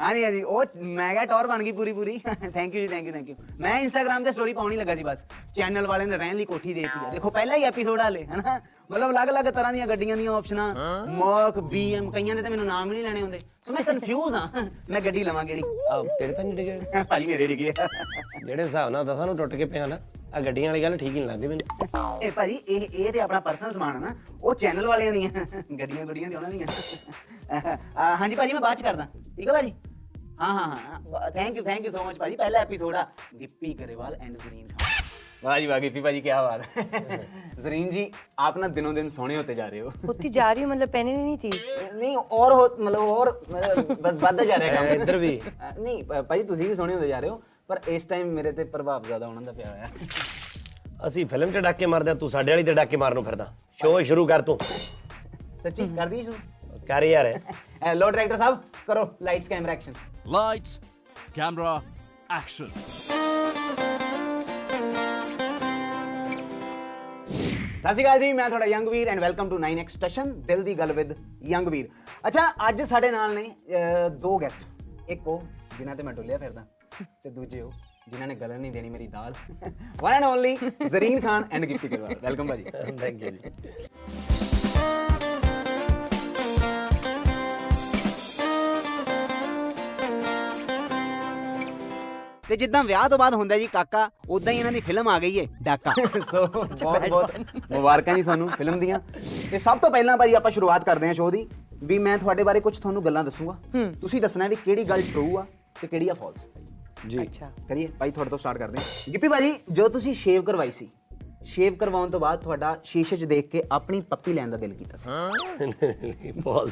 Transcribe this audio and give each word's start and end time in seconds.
ਹਾਂਜੀ 0.00 0.24
ਹਾਂਜੀ। 0.24 0.42
ਉਹ 0.42 0.64
ਮੈਗਾ 0.96 1.24
ਟੌਰ 1.24 1.46
ਬਣ 1.46 1.62
ਗਈ 1.62 1.72
ਪੂਰੀ 1.72 1.92
ਪੂਰੀ। 1.92 2.18
ਥੈਂਕ 2.54 2.74
ਯੂ 2.74 2.80
ਜੀ 2.80 2.86
ਥੈਂਕ 2.86 3.06
ਯੂ 3.06 3.12
ਥੈਂਕ 3.12 3.28
ਯੂ 3.28 3.34
ਮੈਂ 3.60 3.78
ਇੰਸਟਾਗ੍ਰam 3.80 4.24
ਤੇ 4.24 4.32
ਸਟੋਰੀ 4.32 4.52
ਪਾਉਣੀ 4.52 4.76
ਲੱਗਾ 4.76 4.94
ਸੀ 4.96 5.02
ਬਸ। 5.04 5.18
ਚੈਨਲ 5.56 5.86
ਵਾਲੇ 5.86 6.06
ਨੇ 6.06 6.16
ਰਹਿਣ 6.16 6.34
ਲਈ 6.36 6.44
ਕੋਠੀ 6.44 6.74
ਦਿੱਤੀ 6.74 7.06
ਆ। 7.06 7.10
ਦੇਖੋ 7.12 7.30
ਪਹਿਲਾ 7.30 7.56
ਹੀ 7.56 7.62
ਐਪੀਸੋਡ 7.64 8.00
ਹਾਲੇ 8.00 8.24
ਹਨਾ? 8.26 8.58
ਮਤਲਬ 8.90 9.10
ਅਲੱਗ-ਅਲੱਗ 9.10 9.44
ਤਰ੍ਹਾਂ 9.44 9.72
ਦੀਆਂ 9.72 9.86
ਗੱਡੀਆਂ 9.86 10.16
ਦੀਆਂ 10.16 10.32
ਆਪਸ਼ਨਾਂ 10.32 10.74
ਮਰਕ 11.18 11.58
ਬੀਐਮ 11.70 12.10
ਕਈਆਂ 12.10 12.34
ਦੇ 12.36 12.42
ਤੇ 12.42 12.48
ਮੈਨੂੰ 12.50 12.66
ਨਾਮ 12.66 12.88
ਨਹੀਂ 12.88 13.02
ਲੈਣੇ 13.04 13.22
ਹੁੰਦੇ। 13.22 13.38
ਸੋ 13.66 13.72
ਮੈਂ 13.72 13.82
ਕਨਫਿਊਜ਼ 13.84 14.34
ਆ। 14.34 14.48
ਮੈਂ 14.90 15.00
ਗੱਡੀ 15.00 15.24
ਲਵਾਂ 15.24 15.44
ਕਿਹੜੀ? 15.44 15.62
ਤੇਰੇ 16.18 16.32
ਤਾਂ 16.32 16.44
ਨਹੀਂ 16.44 16.54
ਡਿਗੇ? 16.56 17.02
ਭਾਜੀ 17.10 17.26
ਮੇਰੇ 17.26 17.46
ਡਿੱਗੇ 17.46 17.72
ਜਿਹੜੇ 18.44 18.62
ਹਿਸਾਬ 18.62 18.90
ਨਾਲ 18.90 19.04
ਦਸਾਂ 19.06 19.26
ਨੂੰ 19.26 19.36
ਟੁੱਟ 19.36 19.54
ਕੇ 19.54 19.64
ਪਿਆ 19.64 19.86
ਨਾ 19.86 19.98
ਆ 20.34 20.40
ਗੱਡੀਆਂ 20.40 20.70
ਵਾਲੀ 20.70 20.82
ਗੱਲ 20.82 20.96
ਠੀਕ 20.96 21.08
ਹੀ 21.08 21.20
ਨਹੀਂ 21.20 21.28
ਲੱਗਦੀ 21.28 21.46
ਮੈਨੂੰ। 21.48 22.22
ਇਹ 22.22 22.30
ਭਾਜੀ 22.32 22.54
ਇਹ 22.68 22.88
ਇਹ 22.92 23.12
ਤੇ 23.12 23.20
ਆਪਣਾ 23.20 23.40
ਪਰਸਨਲ 23.40 23.70
ਸਮਾਨ 23.72 23.96
ਆ 23.96 23.98
ਨਾ। 23.98 24.14
ਉਹ 24.42 24.54
ਚੈਨਲ 24.54 24.86
ਵਾਲਿਆਂ 24.86 25.12
ਦੀਆਂ। 25.12 25.30
ਗੱਡੀਆਂ 25.80 26.04
ਗੁੱਡੀਆਂ 26.06 26.30
ਤੇ 26.30 26.36
ਉਹਨਾਂ 26.36 26.50
ਦੀਆਂ। 26.50 27.76
ਹਾਂਜੀ 28.16 28.34
ਭਾਜੀ 28.34 28.52
ਮੈਂ 28.52 28.60
ਬਾਅਦ 28.60 28.78
ਚ 28.78 28.82
ਕਰਦਾ। 28.82 29.06
ਠੀਕ 29.36 29.48
ਹੈ 29.48 29.52
ਭਾਜੀ? 29.52 29.72
ਹਾਂ 30.40 30.54
ਹਾਂ 30.54 31.30
thank 31.30 31.56
you 31.56 31.62
thank 31.64 31.84
you 31.84 31.90
so 31.92 32.02
much 32.04 32.18
ਭਾਜੀ। 32.18 32.36
ਪਹਿਲਾ 32.36 32.58
ਐਪੀਸੋਡ 32.60 32.94
ਆ। 32.94 33.06
ਗਿੱਪੀ 33.40 33.72
ਗਰੇਵਾਲ 33.74 34.14
ਐਂਡ 34.14 34.36
ਜ਼ਰੀਨ 34.38 34.66
ਖਾਨ। 34.68 34.84
ਵਾਹ 35.44 35.58
ਜੀ 35.60 35.66
ਵਾਹ 35.66 35.78
ਗਿੱਪੀ 35.80 36.00
ਭਾਜੀ 36.00 36.20
ਕੀ 36.20 36.30
ਬਾਤ 36.30 36.60
ਹੈ। 36.76 37.26
ਜ਼ਰੀਨ 37.60 37.88
ਜੀ 37.90 38.10
ਆਪ 38.38 38.56
ਨਾ 38.58 38.68
ਦਿਨੋਂ 38.68 38.92
ਦਿਨ 38.94 39.08
ਸੋਹਣੇ 39.10 39.36
ਹੋਤੇ 39.36 39.54
ਜਾ 39.54 39.66
ਰਹੇ 39.68 39.80
ਹੋ। 39.80 39.90
ਹੋਤੀ 40.04 40.28
ਜਾ 40.28 40.52
ਰਹੀ 40.52 40.64
ਹੋ 40.64 40.68
ਮਤਲਬ 40.68 40.88
ਪਹਿਨੇ 40.90 41.12
ਨਹੀਂ 41.16 41.36
ਥੀ 41.38 41.50
ਨਹੀਂ 41.94 42.16
ਔਰ 42.16 42.52
ਮਤਲਬ 42.80 43.00
ਔਰ 43.00 43.30
ਬਸ 43.92 44.22
ਵੱਧਦਾ 44.22 44.44
ਜਾ 44.44 44.58
ਰਿਹਾ 44.58 44.74
ਕੰਮ। 44.74 45.02
ਇੱਧਰ 45.02 45.16
ਵੀ। 45.16 45.40
ਨਹੀਂ 45.78 46.02
ਭਾਜੀ 46.04 46.42
ਤੁਸੀਂ 46.42 46.68
ਵੀ 46.68 46.74
ਸੋਹਣੇ 46.74 46.92
ਹੁੰਦੇ 46.94 47.08
ਜਾ 47.08 47.18
ਰਹੇ 47.20 47.28
ਹੋ 47.30 47.40
ਪਰ 47.68 47.80
ਇਸ 47.88 48.06
ਟਾਈਮ 48.06 48.30
ਮੇਰੇ 48.30 48.52
ਤੇ 48.52 48.64
ਪ੍ਰਭਾਵ 48.74 49.02
ਜ਼ਿਆਦਾ 49.02 49.26
ਉਹਨਾਂ 49.26 49.42
ਦਾ 49.42 49.52
ਪਿਆ 49.52 49.70
ਹੋਇਆ। 49.70 49.88
ਅਸੀਂ 51.06 51.26
ਫਿਲਮ 51.26 51.50
ਤੇ 51.52 51.60
ਡਾਕੇ 51.60 51.86
ਮਾਰਦੇ 51.86 52.14
ਤੂੰ 52.14 52.30
ਸਾਡੇ 52.30 52.52
ਵਾਲੀ 52.52 52.62
ਤੇ 52.62 52.74
ਡਾਕੇ 52.74 52.96
ਮਾਰਨ 52.96 53.14
ਨੂੰ 53.14 53.24
ਫਿਰਦਾ। 53.24 53.52
ਸ਼ੋਅ 53.78 54.02
ਸ਼ੁਰੂ 54.02 54.26
ਕਰ 54.26 54.42
ਤੂੰ। 54.42 54.58
ਸੱਚੀ 55.62 55.88
ਕਰਦੀ 55.96 56.22
ਸ਼ੁਰੂ? 56.22 56.36
ਕਰ 56.88 57.02
ਯਾਰ। 57.02 57.26
ਹੈਲੋ 57.82 58.10
ਡਾਇਰੈਕਟਰ 58.10 58.36
ਸਾਹਿਬ 58.36 58.58
ਕਰੋ 58.86 59.06
lights 59.22 59.48
camera 59.48 59.72
action 59.72 59.92
Lights, 60.34 60.80
camera, 61.34 61.72
action. 62.28 62.70
ਸਤਿ 67.80 67.92
ਸ਼੍ਰੀ 67.92 68.04
ਅਕਾਲ 68.04 68.18
ਜੀ 68.20 68.32
ਮੈਂ 68.32 68.48
ਤੁਹਾਡਾ 68.48 68.66
young 68.66 68.88
Veer 68.88 69.08
and 69.08 69.20
welcome 69.20 69.48
to 69.50 69.58
9x 69.64 69.88
station 69.96 70.32
ਦਿਲ 70.46 70.62
ਦੀ 70.64 70.74
ਗੱਲ 70.78 70.92
ਵਿਦ 70.92 71.12
ਯੰਗ 71.48 71.68
ਵੀਰ। 71.68 71.88
ਅੱਛਾ 72.28 72.46
ਅੱਜ 72.68 72.82
ਸਾਡੇ 72.82 73.10
ਨਾਲ 73.10 73.34
ਨੇ 73.34 73.44
ਦੋ 74.22 74.38
ਗੈਸਟ 74.38 74.66
ਇੱਕ 75.10 75.28
ਉਹ 75.28 75.42
ਜਿਨ੍ਹਾਂ 75.78 75.96
ਤੇ 75.96 76.02
ਮੈਂ 76.02 76.14
ਡੁੱਲਿਆ 76.14 76.38
ਫਿਰਦਾ 76.38 76.64
ਤੇ 77.22 77.30
ਦੂਜੇ 77.30 77.60
ਉਹ 77.60 77.72
ਜਿਨ੍ਹਾਂ 78.08 78.28
ਨੇ 78.28 78.34
ਗਲਨ 78.34 78.60
ਨਹੀਂ 78.60 78.72
ਦੇਣੀ 78.72 78.90
ਮੇਰੀ 78.90 79.06
ਦਾਲ। 79.06 79.34
One 80.02 80.12
and 80.12 80.24
only 80.24 80.56
Zareen 80.88 81.20
Khan 81.20 81.44
and 81.52 81.64
Gippy 81.64 81.88
Grewal. 81.88 82.14
Welcome 82.22 82.48
ਭਾਜੀ। 82.48 82.64
ਥੈਂਕ 83.00 83.22
ਯੂ 83.22 83.30
ਜੀ। 83.30 83.38
ਤੇ 92.48 92.56
ਜਿੱਦਾਂ 92.56 92.82
ਵਿਆਹ 92.84 93.08
ਤੋਂ 93.08 93.18
ਬਾਅਦ 93.18 93.34
ਹੁੰਦਾ 93.34 93.58
ਜੀ 93.58 93.66
ਕਾਕਾ 93.66 94.08
ਉਦਾਂ 94.30 94.52
ਹੀ 94.52 94.58
ਇਹਨਾਂ 94.58 94.72
ਦੀ 94.72 94.80
ਫਿਲਮ 94.80 95.08
ਆ 95.08 95.18
ਗਈ 95.18 95.38
ਏ 95.38 95.46
ਡਾਕਾ। 95.62 95.90
ਸੋ 96.30 96.46
ਬਹੁਤ 96.46 97.08
ਬਹੁਤ 97.08 97.32
ਮੁਬਾਰਕਾਂ 97.70 98.14
ਜੀ 98.14 98.22
ਤੁਹਾਨੂੰ 98.22 98.48
ਫਿਲਮ 98.48 98.78
ਦੀਆਂ। 98.78 98.98
ਤੇ 99.50 99.58
ਸਭ 99.58 99.78
ਤੋਂ 99.78 99.90
ਪਹਿਲਾਂ 99.90 100.16
ਭਾਈ 100.16 100.34
ਆਪਾਂ 100.34 100.50
ਸ਼ੁਰੂਆਤ 100.50 100.84
ਕਰਦੇ 100.84 101.06
ਹਾਂ 101.06 101.14
ਸ਼ੋਅ 101.14 101.30
ਦੀ 101.30 101.46
ਵੀ 101.84 101.98
ਮੈਂ 101.98 102.18
ਤੁਹਾਡੇ 102.18 102.42
ਬਾਰੇ 102.42 102.60
ਕੁਝ 102.60 102.76
ਤੁਹਾਨੂੰ 102.78 103.04
ਗੱਲਾਂ 103.04 103.24
ਦੱਸੂਗਾ। 103.24 103.56
ਤੁਸੀਂ 104.00 104.20
ਦੱਸਣਾ 104.20 104.48
ਵੀ 104.48 104.56
ਕਿਹੜੀ 104.64 104.84
ਗੱਲ 104.84 105.02
ਟਰੂ 105.02 105.38
ਆ 105.38 105.44
ਤੇ 105.80 105.86
ਕਿਹੜੀ 105.86 106.08
ਆ 106.08 106.14
ਫਾਲਸ 106.14 106.46
ਜੀ 107.06 107.22
ਅੱਛਾ। 107.22 107.50
ਕਰੀਏ 107.68 107.86
ਭਾਈ 107.98 108.10
ਤੁਹਾਡੇ 108.10 108.30
ਤੋਂ 108.30 108.38
ਸਟਾਰਟ 108.38 108.58
ਕਰਦੇ 108.58 108.78
ਹਾਂ। 108.78 109.12
ਗਿੱਪੀ 109.12 109.28
ਭਾਜੀ 109.28 109.54
ਜੋ 109.72 109.88
ਤੁਸੀਂ 109.88 110.14
ਸ਼ੇਵ 110.14 110.42
ਕਰਵਾਈ 110.42 110.70
ਸੀ 110.70 110.88
ਸ਼ੇਵ 111.46 111.74
ਕਰਵਾਉਣ 111.74 112.10
ਤੋਂ 112.10 112.20
ਬਾਅਦ 112.20 112.40
ਤੁਹਾਡਾ 112.42 112.74
ਸ਼ੀਸ਼ੇ 112.84 113.16
'ਚ 113.16 113.24
ਦੇਖ 113.24 113.48
ਕੇ 113.50 113.62
ਆਪਣੀ 113.72 114.00
ਪੱਪੀ 114.10 114.32
ਲੈਣ 114.32 114.50
ਦਾ 114.50 114.56
ਦਿਲ 114.56 114.72
ਕੀਤਾ 114.74 114.96
ਸੀ। 114.96 116.32
ਬਹੁਤ। 116.40 116.70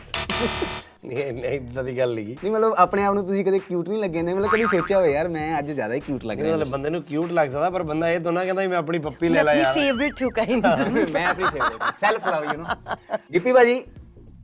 ਨਹੀਂ 1.04 1.32
ਨਹੀਂ 1.32 1.52
ਇਦਾਂ 1.52 1.84
ਦੀ 1.84 1.96
ਗੱਲ 1.98 2.14
ਨਹੀਂ। 2.14 2.26
ਨਹੀਂ 2.26 2.50
ਮਤਲਬ 2.52 2.74
ਆਪਣੇ 2.78 3.04
ਆਪ 3.04 3.14
ਨੂੰ 3.14 3.26
ਤੁਸੀਂ 3.26 3.44
ਕਦੇ 3.44 3.58
ਕਿਊਟ 3.58 3.88
ਨਹੀਂ 3.88 4.00
ਲੱਗੇ 4.02 4.22
ਨੇ 4.22 4.34
ਮਤਲਬ 4.34 4.50
ਕਦੀ 4.50 4.66
ਸੋਚਿਆ 4.70 4.98
ਹੋਵੇ 4.98 5.12
ਯਾਰ 5.12 5.28
ਮੈਂ 5.28 5.58
ਅੱਜ 5.58 5.70
ਜ਼ਿਆਦਾ 5.70 5.94
ਹੀ 5.94 6.00
ਕਿਊਟ 6.00 6.24
ਲੱਗ 6.24 6.40
ਰਿਹਾ 6.40 6.56
ਮਤਲਬ 6.56 6.70
ਬੰਦੇ 6.70 6.90
ਨੂੰ 6.90 7.02
ਕਿਊਟ 7.02 7.30
ਲੱਗ 7.32 7.48
ਸਕਦਾ 7.48 7.70
ਪਰ 7.70 7.82
ਬੰਦਾ 7.82 8.10
ਇਹ 8.10 8.20
ਦੋਨਾ 8.20 8.44
ਕਹਿੰਦਾ 8.44 8.66
ਮੈਂ 8.68 8.78
ਆਪਣੀ 8.78 8.98
ਪੱਪੀ 8.98 9.28
ਲੈ 9.28 9.42
ਲਿਆ 9.42 9.54
ਯਾਰ। 9.54 9.66
ਆਪਣੀ 9.66 9.82
ਫੇਵਰਿਟ 9.82 10.14
ਟੂ 10.18 10.30
ਕਾਈਂਡ 10.30 10.66
ਮੈਂ 11.12 11.26
ਆਪਣੀ 11.26 11.44
favourite 11.44 11.92
self 12.00 12.28
love 12.28 12.44
you 12.44 12.62
know 12.62 13.18
Deepi 13.32 13.52
ਬਾਜੀ 13.52 13.80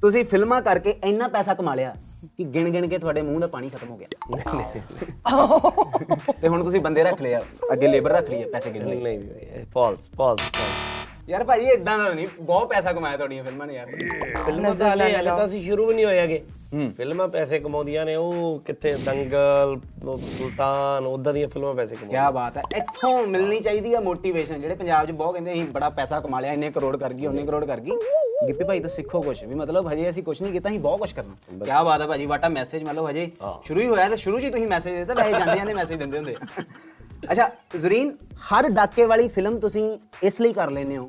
ਤੁਸੀਂ 0.02 0.24
ਫਿਲਮਾਂ 0.24 0.60
ਕਰਕੇ 0.62 0.90
ਇੰਨਾ 1.04 1.28
ਪੈਸਾ 1.28 1.54
ਕਮਾ 1.54 1.74
ਲਿਆ। 1.74 1.94
ਕਿ 2.26 2.44
ਗਿਣ 2.44 2.68
ਗਿਣ 2.70 2.86
ਕੇ 2.88 2.98
ਤੁਹਾਡੇ 2.98 3.22
ਮੂੰਹ 3.22 3.40
ਦਾ 3.40 3.46
ਪਾਣੀ 3.46 3.68
ਖਤਮ 3.70 3.90
ਹੋ 3.90 3.96
ਗਿਆ। 3.96 4.08
ਤੇ 6.40 6.48
ਹੁਣ 6.48 6.64
ਤੁਸੀਂ 6.64 6.80
ਬੰਦੇ 6.80 7.02
ਰੱਖ 7.04 7.22
ਲਿਆ 7.22 7.40
ਅੱਗੇ 7.72 7.88
ਲੇਬਰ 7.88 8.10
ਰੱਖ 8.10 8.30
ਲਈ 8.30 8.44
ਪੈਸੇ 8.44 8.70
ਗਿਣ 8.70 8.86
ਲਈ 8.88 8.96
ਨਹੀਂ 8.96 9.64
ਫਾਲਸ 9.74 10.10
ਫਾਲਸ 10.18 10.40
ਯਾਰ 11.28 11.44
ਭਾਜੀ 11.44 11.66
ਇਦਾਂ 11.66 11.98
ਦਾ 11.98 12.12
ਨਹੀਂ 12.14 12.26
ਬਹੁਤ 12.40 12.68
ਪੈਸਾ 12.68 12.92
ਕਮਾਇਆ 12.92 13.16
ਤੁਹਾਡੀਆਂ 13.16 13.44
ਫਿਲਮਾਂ 13.44 13.66
ਨੇ 13.66 13.74
ਯਾਰ। 13.74 13.86
ਫਿਲਮਾਂ 14.46 14.74
ਤਾਂ 14.74 14.90
ਹਲੇ 14.94 15.12
ਤਾਂ 15.24 15.44
ਅਸੀਂ 15.44 15.62
ਸ਼ੁਰੂ 15.64 15.86
ਵੀ 15.86 15.94
ਨਹੀਂ 15.94 16.04
ਹੋਏਗੇ 16.06 16.42
ਫਿਲਮਾਂ 16.96 17.26
ਪੈਸੇ 17.28 17.58
ਕਮਾਉਂਦੀਆਂ 17.58 18.04
ਨੇ 18.06 18.14
ਉਹ 18.16 18.60
ਕਿੱਥੇ 18.66 18.94
ਦੰਗਲ 19.04 19.78
ਸੁਲਤਾਨ 20.02 21.06
ਉਦਾਂ 21.06 21.32
ਦੀਆਂ 21.34 21.48
ਫਿਲਮਾਂ 21.48 21.74
ਪੈਸੇ 21.74 21.94
ਕਮਾਉਂਦੀਆਂ। 21.94 22.26
ਕੀ 22.26 22.34
ਬਾਤ 22.34 22.56
ਹੈ। 22.56 22.62
ਇੱਥੋਂ 22.76 23.26
ਮਿਲਣੀ 23.26 23.60
ਚਾਹੀਦੀ 23.60 23.94
ਆ 23.94 24.00
ਮੋਟੀਵੇਸ਼ਨ 24.00 24.60
ਜਿਹੜੇ 24.60 24.74
ਪੰਜਾਬ 24.74 25.06
'ਚ 25.06 25.10
ਬਹੁਤ 25.12 25.32
ਕਹਿੰਦੇ 25.32 25.52
ਅਸੀਂ 25.52 25.64
ਬੜਾ 25.72 25.88
ਪੈਸਾ 25.90 26.20
ਕਮਾ 26.20 26.40
ਲਿਆ 26.40 26.52
ਇੰਨੇ 26.52 26.70
ਕਰੋੜ 26.70 26.96
ਕਰ 26.96 27.12
ਗਈ 27.12 27.26
ਉਹਨੇ 27.26 27.46
ਕਰੋੜ 27.46 27.64
ਕਰ 27.64 27.80
ਗਈ। 27.80 27.96
ਗਿੱਪੀ 28.46 28.64
ਭਾਈ 28.64 28.80
ਤੋਂ 28.80 28.90
ਸਿੱਖੋ 28.90 29.20
ਕੁਝ 29.22 29.42
ਵੀ 29.44 29.54
ਮਤਲਬ 29.54 29.92
ਹਜੇ 29.92 30.08
ਅਸੀਂ 30.10 30.22
ਕੁਝ 30.22 30.40
ਨਹੀਂ 30.42 30.52
ਕੀਤਾ 30.52 30.68
ਅਸੀਂ 30.68 30.80
ਬਹੁਤ 30.80 31.00
ਕੁਝ 31.00 31.12
ਕਰਨਾ। 31.12 31.64
ਕੀ 31.64 31.84
ਬਾਤ 31.84 32.00
ਹੈ 32.00 32.06
ਭਾਜੀ 32.06 32.26
ਵਾਟਾ 32.26 32.48
ਮੈਸੇਜ 32.48 32.84
ਮਤਲਬ 32.84 33.08
ਹਜੇ 33.10 33.30
ਸ਼ੁਰੂ 33.66 33.80
ਹੀ 33.80 33.86
ਹੋਇਆ 33.86 34.08
ਤੇ 34.08 34.16
ਸ਼ੁਰੂ 34.16 34.38
'ਚ 34.40 34.44
ਹੀ 34.44 34.50
ਤੁਸੀਂ 34.50 34.66
ਮੈਸੇਜ 34.68 34.98
ਦਿੱਤਾ 34.98 35.14
ਵੈਸੇ 35.14 35.32
ਜਾਂਦੇ 35.32 35.56
ਜਾਂਦੇ 35.56 35.74
ਮੈਸੇਜ 35.74 35.98
ਦਿੰਦੇ 35.98 36.18
ਹੁੰਦੇ 36.18 36.36
ਅੱਛਾ 37.32 37.48
ਜ਼ਰੀਨ 37.78 38.10
ਹਰ 38.44 38.68
ਡਾਕੇ 38.68 39.04
ਵਾਲੀ 39.06 39.26
ਫਿਲਮ 39.28 39.58
ਤੁਸੀਂ 39.60 39.82
ਇਸ 40.22 40.40
ਲਈ 40.40 40.52
ਕਰ 40.52 40.70
ਲੈਂਦੇ 40.70 40.96
ਹੋ 40.96 41.06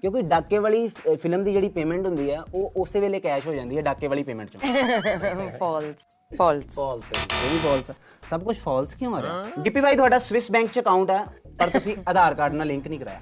ਕਿਉਂਕਿ 0.00 0.22
ਡਾਕੇ 0.22 0.58
ਵਾਲੀ 0.58 0.88
ਫਿਲਮ 1.22 1.44
ਦੀ 1.44 1.52
ਜਿਹੜੀ 1.52 1.68
ਪੇਮੈਂਟ 1.68 2.06
ਹੁੰਦੀ 2.06 2.30
ਹੈ 2.30 2.40
ਉਹ 2.54 2.72
ਉਸੇ 2.76 3.00
ਵੇਲੇ 3.00 3.20
ਕੈਸ਼ 3.20 3.46
ਹੋ 3.46 3.54
ਜਾਂਦੀ 3.54 3.76
ਹੈ 3.76 3.82
ਡਾਕੇ 3.82 4.08
ਵਾਲੀ 4.08 4.22
ਪੇਮੈਂਟ 4.22 4.48
'ਚੋਂ। 4.48 4.99
ਫਾਲਸ 5.00 6.06
ਫਾਲਸ 6.30 6.74
ਫਾਲਸ 6.76 7.04
ਇਹ 7.14 7.50
ਵੀ 7.50 7.58
ਫਾਲਸ 7.58 7.90
ਸਭ 8.30 8.42
ਕੁਝ 8.44 8.56
ਫਾਲਸ 8.58 8.94
ਕਿਉਂ 8.94 9.14
ਆ 9.16 9.20
ਰਿਹਾ 9.22 9.62
ਗਿੱਪੀ 9.64 9.80
ਭਾਈ 9.80 9.96
ਤੁਹਾਡਾ 9.96 10.18
ਸਵਿਸ 10.18 10.50
ਬੈਂਕ 10.52 10.70
ਚ 10.70 10.78
ਅਕਾਊਂਟ 10.80 11.10
ਹੈ 11.10 11.24
ਪਰ 11.58 11.68
ਤੁਸੀਂ 11.68 11.96
ਆਧਾਰ 12.08 12.34
ਕਾਰਡ 12.34 12.54
ਨਾਲ 12.54 12.66
ਲਿੰਕ 12.66 12.86
ਨਹੀਂ 12.88 13.00
ਕਰਾਇਆ 13.00 13.20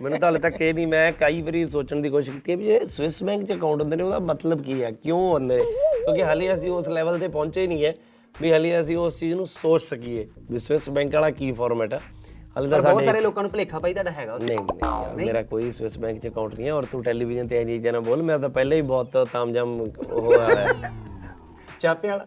ਮੈਨੂੰ 0.00 0.18
ਤਾਂ 0.18 0.30
ਹਲੇ 0.30 0.38
ਤੱਕ 0.38 0.60
ਇਹ 0.60 0.72
ਨਹੀਂ 0.74 0.86
ਮੈਂ 0.86 1.12
ਕਈ 1.12 1.42
ਵਾਰੀ 1.42 1.64
ਸੋਚਣ 1.70 2.00
ਦੀ 2.00 2.10
ਕੋਸ਼ਿਸ਼ 2.10 2.36
ਕੀਤੀ 2.36 2.54
ਵੀ 2.54 2.68
ਇਹ 2.68 2.86
ਸਵਿਸ 2.86 3.22
ਬੈਂਕ 3.22 3.46
ਚ 3.46 3.52
ਅਕਾਊਂਟ 3.52 3.82
ਹੁੰਦੇ 3.82 3.96
ਨੇ 3.96 4.02
ਉਹਦਾ 4.02 4.18
ਮਤਲਬ 4.24 4.62
ਕੀ 4.62 4.82
ਹੈ 4.82 4.90
ਕਿਉਂ 4.92 5.20
ਹੁੰਦੇ 5.30 5.56
ਨੇ 5.56 5.64
ਕਿਉਂਕਿ 5.64 6.22
ਹਾਲੇ 6.22 6.52
ਅਸੀਂ 6.54 6.70
ਉਸ 6.70 6.88
ਲੈਵਲ 6.88 7.18
ਤੇ 7.18 7.28
ਪਹੁੰਚੇ 7.28 7.60
ਹੀ 7.60 7.66
ਨਹੀਂ 7.66 7.84
ਹੈ 7.84 7.94
ਵੀ 8.34 8.52
ਹਾਲੇ 8.52 8.80
ਅਸੀਂ 8.80 8.96
ਉਸ 8.96 9.18
ਚੀਜ਼ 9.18 9.34
ਨੂੰ 9.34 9.46
ਸੋਚ 9.46 9.82
ਸਕੀਏ 9.82 10.26
ਵੀ 10.50 10.58
ਸਵਿਸ 10.58 10.88
ਬੈਂਕ 10.90 11.14
ਵਾਲਾ 11.14 11.30
ਕੀ 11.30 11.52
ਫਾਰਮੈਟ 11.52 11.92
ਹੈ 11.92 12.00
ਹਾਲੇ 12.55 12.69
ਤਾਂ 12.69 12.77
ਪਰ 12.77 12.81
ਬਹੁਤ 12.83 12.93
ਸਾਡੇ 12.93 13.05
ਸਾਰੇ 13.05 13.19
ਲੋਕਾਂ 13.21 13.43
ਨੂੰ 13.43 13.51
ਭੁਲੇਖਾ 13.51 13.79
ਭਾਈ 13.79 13.93
ਤੁਹਾਡਾ 13.93 14.11
ਹੈਗਾ 14.11 14.37
ਨਹੀਂ 14.37 14.47
ਨਹੀਂ 14.49 14.77
ਯਾਰ, 14.83 15.15
ਮੇਰਾ 15.17 15.41
ਕੋਈ 15.43 15.71
ਸਵਿਸ 15.71 15.97
ਬੈਂਕ 15.99 16.19
'ਚ 16.21 16.27
ਅਕਾਊਂਟ 16.27 16.55
ਨਹੀਂ 16.55 16.67
ਹੈ 16.67 16.73
ਔਰ 16.73 16.85
ਤੂੰ 16.91 17.03
ਟੈਲੀਵਿਜ਼ਨ 17.03 17.47
ਤੇ 17.47 17.61
ਇਹ 17.61 17.65
ਚੀਜ਼ਾਂ 17.65 17.93
ਨਾ 17.93 17.99
ਬੋਲ 18.01 18.23
ਮੈਂ 18.23 18.39
ਤਾਂ 18.39 18.49
ਪਹਿਲਾਂ 18.51 18.77
ਹੀ 18.77 18.81
ਬਹੁਤ 18.89 19.17
ਤਾਮਜਾਮ 19.33 19.79
ਉਹ 19.81 20.33
ਹੈ 20.35 20.91
ਚਾਪੇ 21.79 22.09
ਵਾਲਾ 22.09 22.25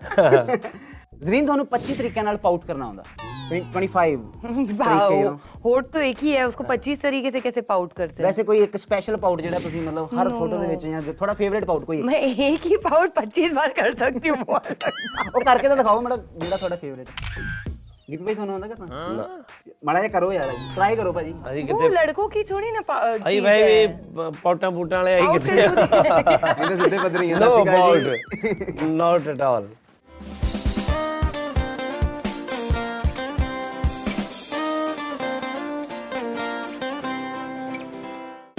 ਜ਼ਰੀਨ 1.17 1.45
ਤੁਹਾਨੂੰ 1.47 1.67
25 1.73 1.97
ਤਰੀਕਿਆਂ 1.99 2.25
ਨਾਲ 2.25 2.37
ਪਾਊਟ 2.39 2.65
ਕਰਨਾ 2.67 2.85
ਆਉਂਦਾ 2.87 3.03
25 3.51 3.89
ਤਰੀਕੇ 4.43 4.75
वाओ 4.79 5.09
you 5.11 5.25
know। 5.25 5.33
होठ 5.65 5.89
तो 5.95 6.03
एक 6.05 6.23
ही 6.25 6.31
है 6.35 6.45
उसको 6.47 6.65
25 6.69 7.01
तरीके 7.03 7.33
से 7.33 7.41
कैसे 7.43 7.63
पाउट 7.71 7.93
करते 7.99 8.17
हैं 8.17 8.27
ਵੈਸੇ 8.27 8.43
ਕੋਈ 8.51 8.63
ਇੱਕ 8.63 8.77
ਸਪੈਸ਼ਲ 8.79 9.17
ਪਾਊਟ 9.25 9.41
ਜਿਹੜਾ 9.43 9.59
ਤੁਸੀਂ 9.61 9.81
ਮਤਲਬ 9.83 10.15
ਹਰ 10.15 10.29
ਫੋਟੋ 10.31 10.57
ਦੇ 10.59 10.67
ਵਿੱਚ 10.67 10.87
ਜਾਂ 10.87 11.01
ਥੋੜਾ 11.13 11.35
ਫੇਵਰੇਟ 11.35 11.65
ਪਾਊਟ 11.65 11.85
ਕੋਈ 11.85 12.01
मैं 12.05 12.21
एक 12.47 12.67
ही 12.69 12.79
पाउट 12.87 13.15
25 13.19 13.53
बार 13.59 13.75
कर 13.81 13.91
सकती 13.99 14.35
हूँ 14.35 14.39
वो 14.43 14.57
अलग 14.61 14.87
बात। 14.87 15.31
ਉਹ 15.35 15.41
ਕਰਕੇ 15.43 15.69
ਤਾਂ 15.69 15.77
ਦਿਖਾਓ 15.77 16.01
ਮੈਡਮ 16.01 16.23
ਜਿਹੜਾ 16.37 16.57
ਤੁਹਾਡਾ 16.57 16.77
ਫੇਵਰੇਟ 16.77 17.68
ਗਿੱਪੀ 18.11 18.25
ਭਾਈ 18.25 18.35
ਤੁਹਾਨੂੰ 18.35 18.55
ਆਉਂਦਾ 18.55 18.67
ਕਰਨਾ 18.69 19.27
ਮਾੜਾ 19.85 20.01
ਜਿਹਾ 20.01 20.09
ਕਰੋ 20.13 20.33
ਯਾਰ 20.33 20.49
ਟਰਾਈ 20.75 20.97
ਕਰੋ 20.97 21.13
ਭਾਜੀ 21.13 21.31
ਅਸੀਂ 21.51 21.63
वो 21.65 21.79
ਕਿਤੇ 21.79 21.89
लड़कों 21.95 22.27
की 22.29 22.43
थोड़ी 22.51 22.73
ना 22.75 22.83
पा- 22.89 22.99
ਅਸੀਂ 23.07 23.23
चीज 23.31 23.45
ਭਾਈ 23.45 23.63
है 23.63 23.87
ਵੀ 23.87 24.31
ਪੌਟਾਂ 24.43 24.71
ਪੂਟਾਂ 24.71 24.99
ਵਾਲੇ 24.99 25.15
ਆਈ 25.15 25.23
Paut 25.23 25.33
ਕਿੱਥੇ 25.35 25.57
ਜ਼ਰੂਰੀ 25.57 26.11
ਹੈ। 26.11 26.55
ਇਹਦੇ 26.55 26.77
ਸਿੱਧੇ 26.77 26.99
ਪੱਧਰੀ 26.99 27.33
No 27.35 27.51
about 27.63 28.93
not 28.97 29.33
at 29.35 29.43
all. 29.49 29.73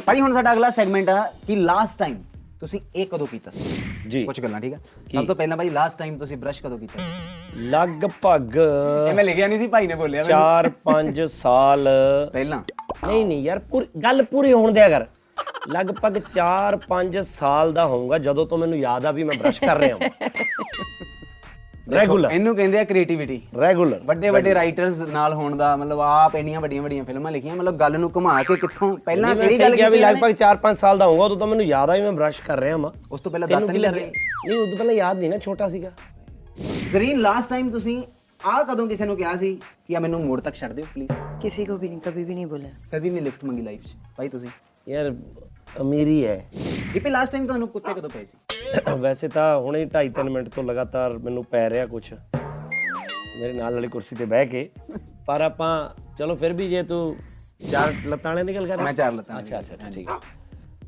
ਭਾਜੀ 0.06 0.22
ਹੁਣ 0.22 0.34
ਸਾਡਾ 0.34 0.52
ਅਗਲਾ 0.53 0.69
ਸੈਗਮੈਂਟ 0.69 1.09
ਆ 1.09 1.22
ਕਿ 1.47 1.56
ਲਾਸਟ 1.56 2.00
ਟਾਈਮ 2.00 2.16
ਤੁਸੀਂ 2.60 2.81
ਇਹ 2.97 3.06
ਕਦੋਂ 3.06 3.26
ਕੀਤਾ 3.26 3.50
ਸੀ? 3.50 3.82
ਜੀ। 4.09 4.25
ਕੁਝ 4.25 4.41
ਗੱਲਾਂ 4.41 4.60
ਠੀਕ 4.60 4.75
ਆ 4.75 4.78
ਸਭ 5.15 5.26
ਤੋਂ 5.26 5.34
ਪਹਿਲਾਂ 5.34 5.56
ਭਾਜੀ 5.56 5.71
ਲਾਸਟ 5.71 5.98
ਟਾਈਮ 5.98 6.16
ਤੁਸੀਂ 6.19 6.37
ਬ੍ਰਸ਼ 6.37 6.62
ਕਦੋਂ 6.62 6.79
ਕੀਤਾ 6.79 7.05
ਲਗਭਗ 7.70 8.56
ਇਹ 9.08 9.14
ਮੈਂ 9.14 9.25
ਲਿਖਿਆ 9.25 9.46
ਨਹੀਂ 9.46 9.58
ਸੀ 9.58 9.67
ਭਾਈ 9.67 9.87
ਨੇ 9.87 9.94
ਬੋਲਿਆ 9.94 10.25
4-5 10.25 11.26
ਸਾਲ। 11.32 11.88
ਪਹਿਲਾਂ? 12.32 12.61
ਨਹੀਂ 13.06 13.25
ਨਹੀਂ 13.26 13.43
ਯਾਰ 13.43 13.58
ਪੂਰੀ 13.70 13.87
ਗੱਲ 14.02 14.23
ਪੂਰੀ 14.25 14.52
ਹੋਣ 14.52 14.73
ਦਿਆ 14.73 14.88
ਕਰ। 14.88 15.06
ਲਗਭਗ 15.69 16.19
4-5 16.37 17.20
ਸਾਲ 17.31 17.73
ਦਾ 17.73 17.87
ਹੋਊਗਾ 17.87 18.19
ਜਦੋਂ 18.19 18.46
ਤੋਂ 18.46 18.58
ਮੈਨੂੰ 18.58 18.79
ਯਾਦ 18.79 19.06
ਆ 19.06 19.11
ਵੀ 19.11 19.25
ਮੈਂ 19.25 19.38
ਬ੍ਰਸ਼ 19.38 19.61
ਕਰ 19.61 19.79
ਰਿਹਾ 19.79 19.96
ਹਾਂ। 19.96 20.11
ਰੈਗੂਲਰ 21.90 22.31
ਇਹਨੂੰ 22.32 22.54
ਕਹਿੰਦੇ 22.56 22.78
ਆ 22.78 22.84
ਕ੍ਰੀਏਟੀਵਿਟੀ 22.84 23.40
ਰੈਗੂਲਰ 23.60 24.00
ਵੱਡੇ 24.04 24.31
ਵੱਡੇ 24.31 24.54
ਰਾਈਟਰਸ 24.54 24.98
ਨਾਲ 25.08 25.32
ਹੋਣ 25.34 25.56
ਦਾ 25.56 25.75
ਮਤਲਬ 25.76 26.00
ਆਪ 26.00 26.34
ਇੰਨੀਆਂ 26.37 26.60
ਵੱਡੀਆਂ 26.60 26.82
ਵੱਡੀਆਂ 26.82 27.04
ਫਿਲਮਾਂ 27.04 27.32
ਲਿਖੀਆਂ 27.32 27.54
ਮਤਲਬ 27.56 27.76
ਗੱਲ 27.76 27.98
ਨੂੰ 28.00 28.10
ਘੁਮਾ 28.16 28.42
ਕੇ 28.42 28.56
ਕਿੱਥੋਂ 28.56 28.96
ਪਹਿਲਾਂ 29.06 29.34
ਕਿਹੜੀ 29.37 29.58
ਗੱਲ 29.58 29.76
ਕੀਤੀ 29.76 29.90
ਵੀ 29.90 29.98
ਲਗਭਗ 30.00 30.34
4-5 30.42 30.75
ਸਾਲ 30.75 30.98
ਦਾ 30.98 31.06
ਹੋਊਗਾ 31.06 31.25
ਉਦੋਂ 31.25 31.37
ਤਾਂ 31.37 31.46
ਮੈਨੂੰ 31.46 31.66
ਯਾਦ 31.66 31.90
ਆ 31.90 31.94
ਵੀ 31.94 32.02
ਮੈਂ 32.02 32.12
ਬ੍ਰਸ਼ 32.12 32.42
ਕਰ 32.42 32.60
ਰਿਹਾ 32.60 32.76
ਹਾਂ 32.76 32.90
ਉਸ 33.12 33.20
ਤੋਂ 33.20 33.32
ਪਹਿਲਾਂ 33.32 33.48
ਦਾਤ 33.48 33.62
ਨਹੀਂ 33.62 33.81
ਲੱਗੇ 33.81 34.06
ਨਹੀਂ 34.06 34.58
ਉਦੋਂ 34.58 34.76
ਪਹਿਲਾਂ 34.76 34.94
ਯਾਦ 34.94 35.19
ਨਹੀਂ 35.19 35.31
ਨਾ 35.31 35.38
ਛੋਟਾ 35.38 35.69
ਸੀਗਾ। 35.69 35.90
ਜ਼ਰੀਨ 36.90 37.20
ਲਾਸਟ 37.20 37.48
ਟਾਈਮ 37.50 37.70
ਤੁਸੀਂ 37.70 38.02
ਆ 38.40 38.62
ਕਦੋਂ 38.62 38.87
ਕਿਸੇ 38.87 39.06
ਨੂੰ 39.06 39.16
ਕਿਹਾ 39.16 39.34
ਸੀ 39.37 39.54
ਕਿ 39.87 39.96
ਆ 39.96 40.00
ਮੈਨੂੰ 40.00 40.20
ਮੋੜ 40.25 40.40
ਤੱਕ 40.40 40.54
ਛੱਡ 40.54 40.72
ਦਿਓ 40.72 40.84
ਪਲੀਜ਼ 40.94 41.12
ਕਿਸੇ 41.42 41.64
ਕੋ 41.64 41.76
ਵੀ 41.76 41.88
ਨਹੀਂ 41.88 42.00
ਕਦੀ 42.00 42.25
ਵੀ 42.25 42.34
ਨਹੀਂ 42.34 42.46
ਬੋਲਿਆ। 42.46 42.70
ਕਦੀ 42.92 43.10
ਨਹੀਂ 43.10 43.22
ਲਿਫਟ 43.22 43.44
ਮੰਗੀ 43.44 43.62
ਲਾਈਫ 43.62 43.82
'ਚ 43.82 43.94
ਭਾਈ 44.16 44.28
ਤੁਸੀਂ? 44.28 44.48
ਯਾਰ 44.88 45.10
ਅਮੀਰੀ 45.81 46.26
ਹੈ। 46.26 46.44
ਗਿੱਪੀ 46.94 47.11
ਲਾਸਟ 47.11 47.32
ਟਾਈਮ 47.32 47.46
ਤੁਹਾਨੂੰ 47.46 47.69
ਕੁੱਤੇ 47.69 47.94
ਕਦੋਂ 47.94 48.11
ਪਏ 48.11 48.25
ਸੀ? 48.25 48.37
ਵੈਸੇ 48.99 49.28
ਤਾਂ 49.28 49.61
ਹੁਣੇ 49.61 49.84
2.5 49.87 50.28
ਮਿੰਟ 50.31 50.49
ਤੋਂ 50.49 50.64
ਲਗਾਤਾਰ 50.64 51.19
ਮੈਨੂੰ 51.19 51.44
ਪੈ 51.44 51.70
ਰਿਹਾ 51.70 51.87
ਕੁਛ। 51.87 52.12
ਮੇਰੇ 53.40 53.52
ਨਾਲ 53.52 53.75
ਵਾਲੀ 53.75 53.88
ਕੁਰਸੀ 53.88 54.17
ਤੇ 54.17 54.25
ਬਹਿ 54.25 54.46
ਕੇ। 54.46 54.70
ਪਰ 55.26 55.40
ਆਪਾਂ 55.40 55.72
ਚਲੋ 56.19 56.34
ਫਿਰ 56.37 56.52
ਵੀ 56.52 56.69
ਜੇ 56.69 56.82
ਤੂੰ 56.82 57.17
ਚਾਰ 57.70 57.94
ਲੱਤਾਂ 58.06 58.31
ਵਾਲੇ 58.34 58.44
ਦੀ 58.44 58.55
ਗੱਲ 58.55 58.67
ਕਰ 58.67 58.82
ਮੈਂ 58.82 58.93
ਚਾਰ 58.93 59.12
ਲੱਤਾਂ 59.12 59.34
ਵਾਲੀ। 59.34 59.46
ਅੱਛਾ 59.46 59.61
ਅੱਛਾ 59.75 59.90
ਠੀਕ 59.90 60.08
ਹੈ। 60.11 60.14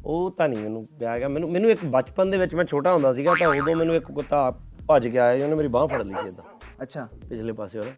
ਉਹ 0.05 0.31
ਤਾਂ 0.31 0.49
ਨਹੀਂ 0.49 0.59
ਮੈਨੂੰ 0.59 0.87
ਪਿਆ 0.99 1.19
ਗਿਆ। 1.19 1.29
ਮੈਨੂੰ 1.29 1.51
ਮੈਨੂੰ 1.53 1.71
ਇੱਕ 1.71 1.85
ਬਚਪਨ 1.85 2.31
ਦੇ 2.31 2.39
ਵਿੱਚ 2.39 2.55
ਮੈਂ 2.55 2.65
ਛੋਟਾ 2.65 2.93
ਹੁੰਦਾ 2.93 3.13
ਸੀਗਾ 3.13 3.35
ਤਾਂ 3.41 3.49
ਉਦੋਂ 3.49 3.77
ਮੈਨੂੰ 3.77 3.95
ਇੱਕ 3.97 4.05
ਕੁੱਤਾ 4.13 4.51
ਭੱਜ 4.89 5.09
ਕੇ 5.09 5.19
ਆਇਆ 5.19 5.45
ਉਹਨੇ 5.45 5.57
ਮੇਰੀ 5.57 5.69
ਬਾਹ 5.69 5.87
ਫੜ 5.87 6.03
ਲਈ 6.03 6.15
ਸੀ 6.23 6.29
ਇਦਾਂ 6.29 6.45
ਅੱਛਾ। 6.83 7.09
ਪਿਛਲੇ 7.29 7.53
ਪਾਸੇ 7.53 7.79
ਉਹਦਾ 7.79 7.91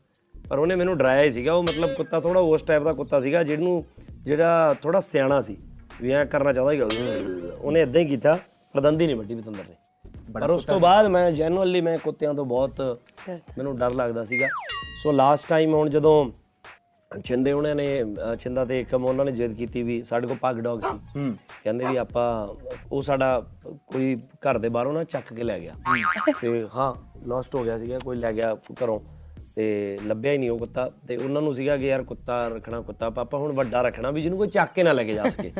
ਪਰ 0.48 0.58
ਉਹਨੇ 0.58 0.74
ਮੈਨੂੰ 0.74 0.96
ਡਰਾਇਆ 0.98 1.22
ਹੀ 1.22 1.30
ਸੀਗਾ। 1.32 1.52
ਉਹ 1.52 1.62
ਮਤਲਬ 1.62 1.94
ਕੁੱਤਾ 1.94 2.20
ਥੋੜਾ 2.20 2.40
ਉਸ 2.40 2.62
ਟਾਈਪ 2.62 2.82
ਦਾ 2.82 2.92
ਕੁੱਤਾ 2.92 3.20
ਸੀਗਾ 3.20 3.42
ਜਿਹਨੂੰ 3.42 3.84
ਜਿਹੜਾ 4.24 4.74
ਥੋੜਾ 4.82 5.00
ਸਿਆਣਾ 5.00 5.40
ਸੀ। 5.40 5.56
ਵੀ 6.00 6.12
ਐਂ 6.12 6.24
ਕਰਨਾ 6.26 6.52
ਚਾਹੁੰਦਾ 6.52 6.72
ਸੀਗਾ 6.72 6.86
ਉਹਨੇ 7.58 7.80
ਇਦਾਂ 7.80 8.00
ਹੀ 8.00 8.06
ਕੀਤਾ 8.06 8.38
ਪ੍ਰਦੰਦੀ 8.74 9.06
ਨਹੀਂ 9.06 9.16
ਵੱਡੀ 9.16 9.34
ਬਤੰਦਰ 9.34 9.64
ਨੇ। 9.64 9.74
ਪਰ 10.34 10.50
ਉਸ 10.50 10.64
ਤੋਂ 10.64 10.78
ਬਾਅਦ 10.80 11.06
ਮੈਂ 11.06 11.30
ਜੈਨੂਅਲੀ 11.32 11.80
ਮੈਂ 11.80 11.96
ਕੁੱਤਿਆਂ 11.98 12.32
ਤੋਂ 12.34 12.44
ਬਹੁਤ 12.46 12.80
ਮੈਨੂੰ 13.58 13.76
ਡਰ 13.78 13.90
ਲੱਗਦਾ 13.92 14.24
ਸੀਗਾ। 14.24 14.48
ਸੋ 15.02 15.12
ਲਾਸਟ 15.12 15.48
ਟਾਈਮ 15.48 15.74
ਹੁਣ 15.74 15.90
ਜਦੋਂ 15.90 16.30
ਛਿੰਦੇ 17.10 17.52
ਉਹਨਾਂ 17.52 17.74
ਨੇ 17.74 17.86
ਛਿੰਦਾ 18.40 18.64
ਤੇ 18.64 18.80
ਇੱਕਮ 18.80 19.04
ਉਹਨਾਂ 19.04 19.24
ਨੇ 19.24 19.32
ਜਿੱਦ 19.32 19.52
ਕੀਤੀ 19.56 19.82
ਵੀ 19.82 20.02
ਸਾਡੇ 20.02 20.26
ਕੋਲ 20.26 20.36
ਪੱਗ 20.36 20.56
ਡੌਗ 20.56 20.80
ਸੀ। 20.80 21.30
ਕਹਿੰਦੇ 21.64 21.84
ਵੀ 21.84 21.96
ਆਪਾਂ 21.96 22.26
ਉਹ 22.92 23.02
ਸਾਡਾ 23.02 23.40
ਕੋਈ 23.86 24.16
ਘਰ 24.46 24.58
ਦੇ 24.58 24.68
ਬਾਹਰੋਂ 24.68 24.92
ਨਾ 24.92 25.04
ਚੱਕ 25.04 25.32
ਕੇ 25.34 25.42
ਲੈ 25.42 25.58
ਗਿਆ। 25.60 25.74
ਤੇ 26.40 26.64
ਹਾਂ 26.76 26.94
ਲੋਸਟ 27.28 27.54
ਹੋ 27.54 27.64
ਗਿਆ 27.64 27.78
ਸੀਗਾ 27.78 27.98
ਕੋਈ 28.04 28.18
ਲੈ 28.18 28.32
ਗਿਆ 28.32 28.54
ਘਰੋਂ। 28.82 29.00
ਤੇ 29.56 29.98
ਲੱਭਿਆ 30.06 30.32
ਹੀ 30.32 30.38
ਨਹੀਂ 30.38 30.50
ਉਹ 30.50 30.58
ਕੁੱਤਾ। 30.58 30.88
ਤੇ 31.08 31.16
ਉਹਨਾਂ 31.16 31.42
ਨੂੰ 31.42 31.54
ਸੀਗਾ 31.54 31.76
ਕਿ 31.76 31.86
ਯਾਰ 31.86 32.02
ਕੁੱਤਾ 32.04 32.36
ਰੱਖਣਾ 32.48 32.80
ਕੁੱਤਾ 32.80 33.10
ਪਾਪਾ 33.10 33.38
ਹੁਣ 33.38 33.52
ਵੱਡਾ 33.52 33.82
ਰੱਖਣਾ 33.82 34.10
ਵੀ 34.10 34.22
ਜਿਹਨੂੰ 34.22 34.38
ਕੋਈ 34.38 34.48
ਚੱਕ 34.48 34.72
ਕੇ 34.74 34.82
ਨਾ 34.82 34.92
ਲੈ 34.92 35.04
ਕੇ 35.04 35.12
ਜਾ 35.14 35.28
ਸਕੇ 35.28 35.52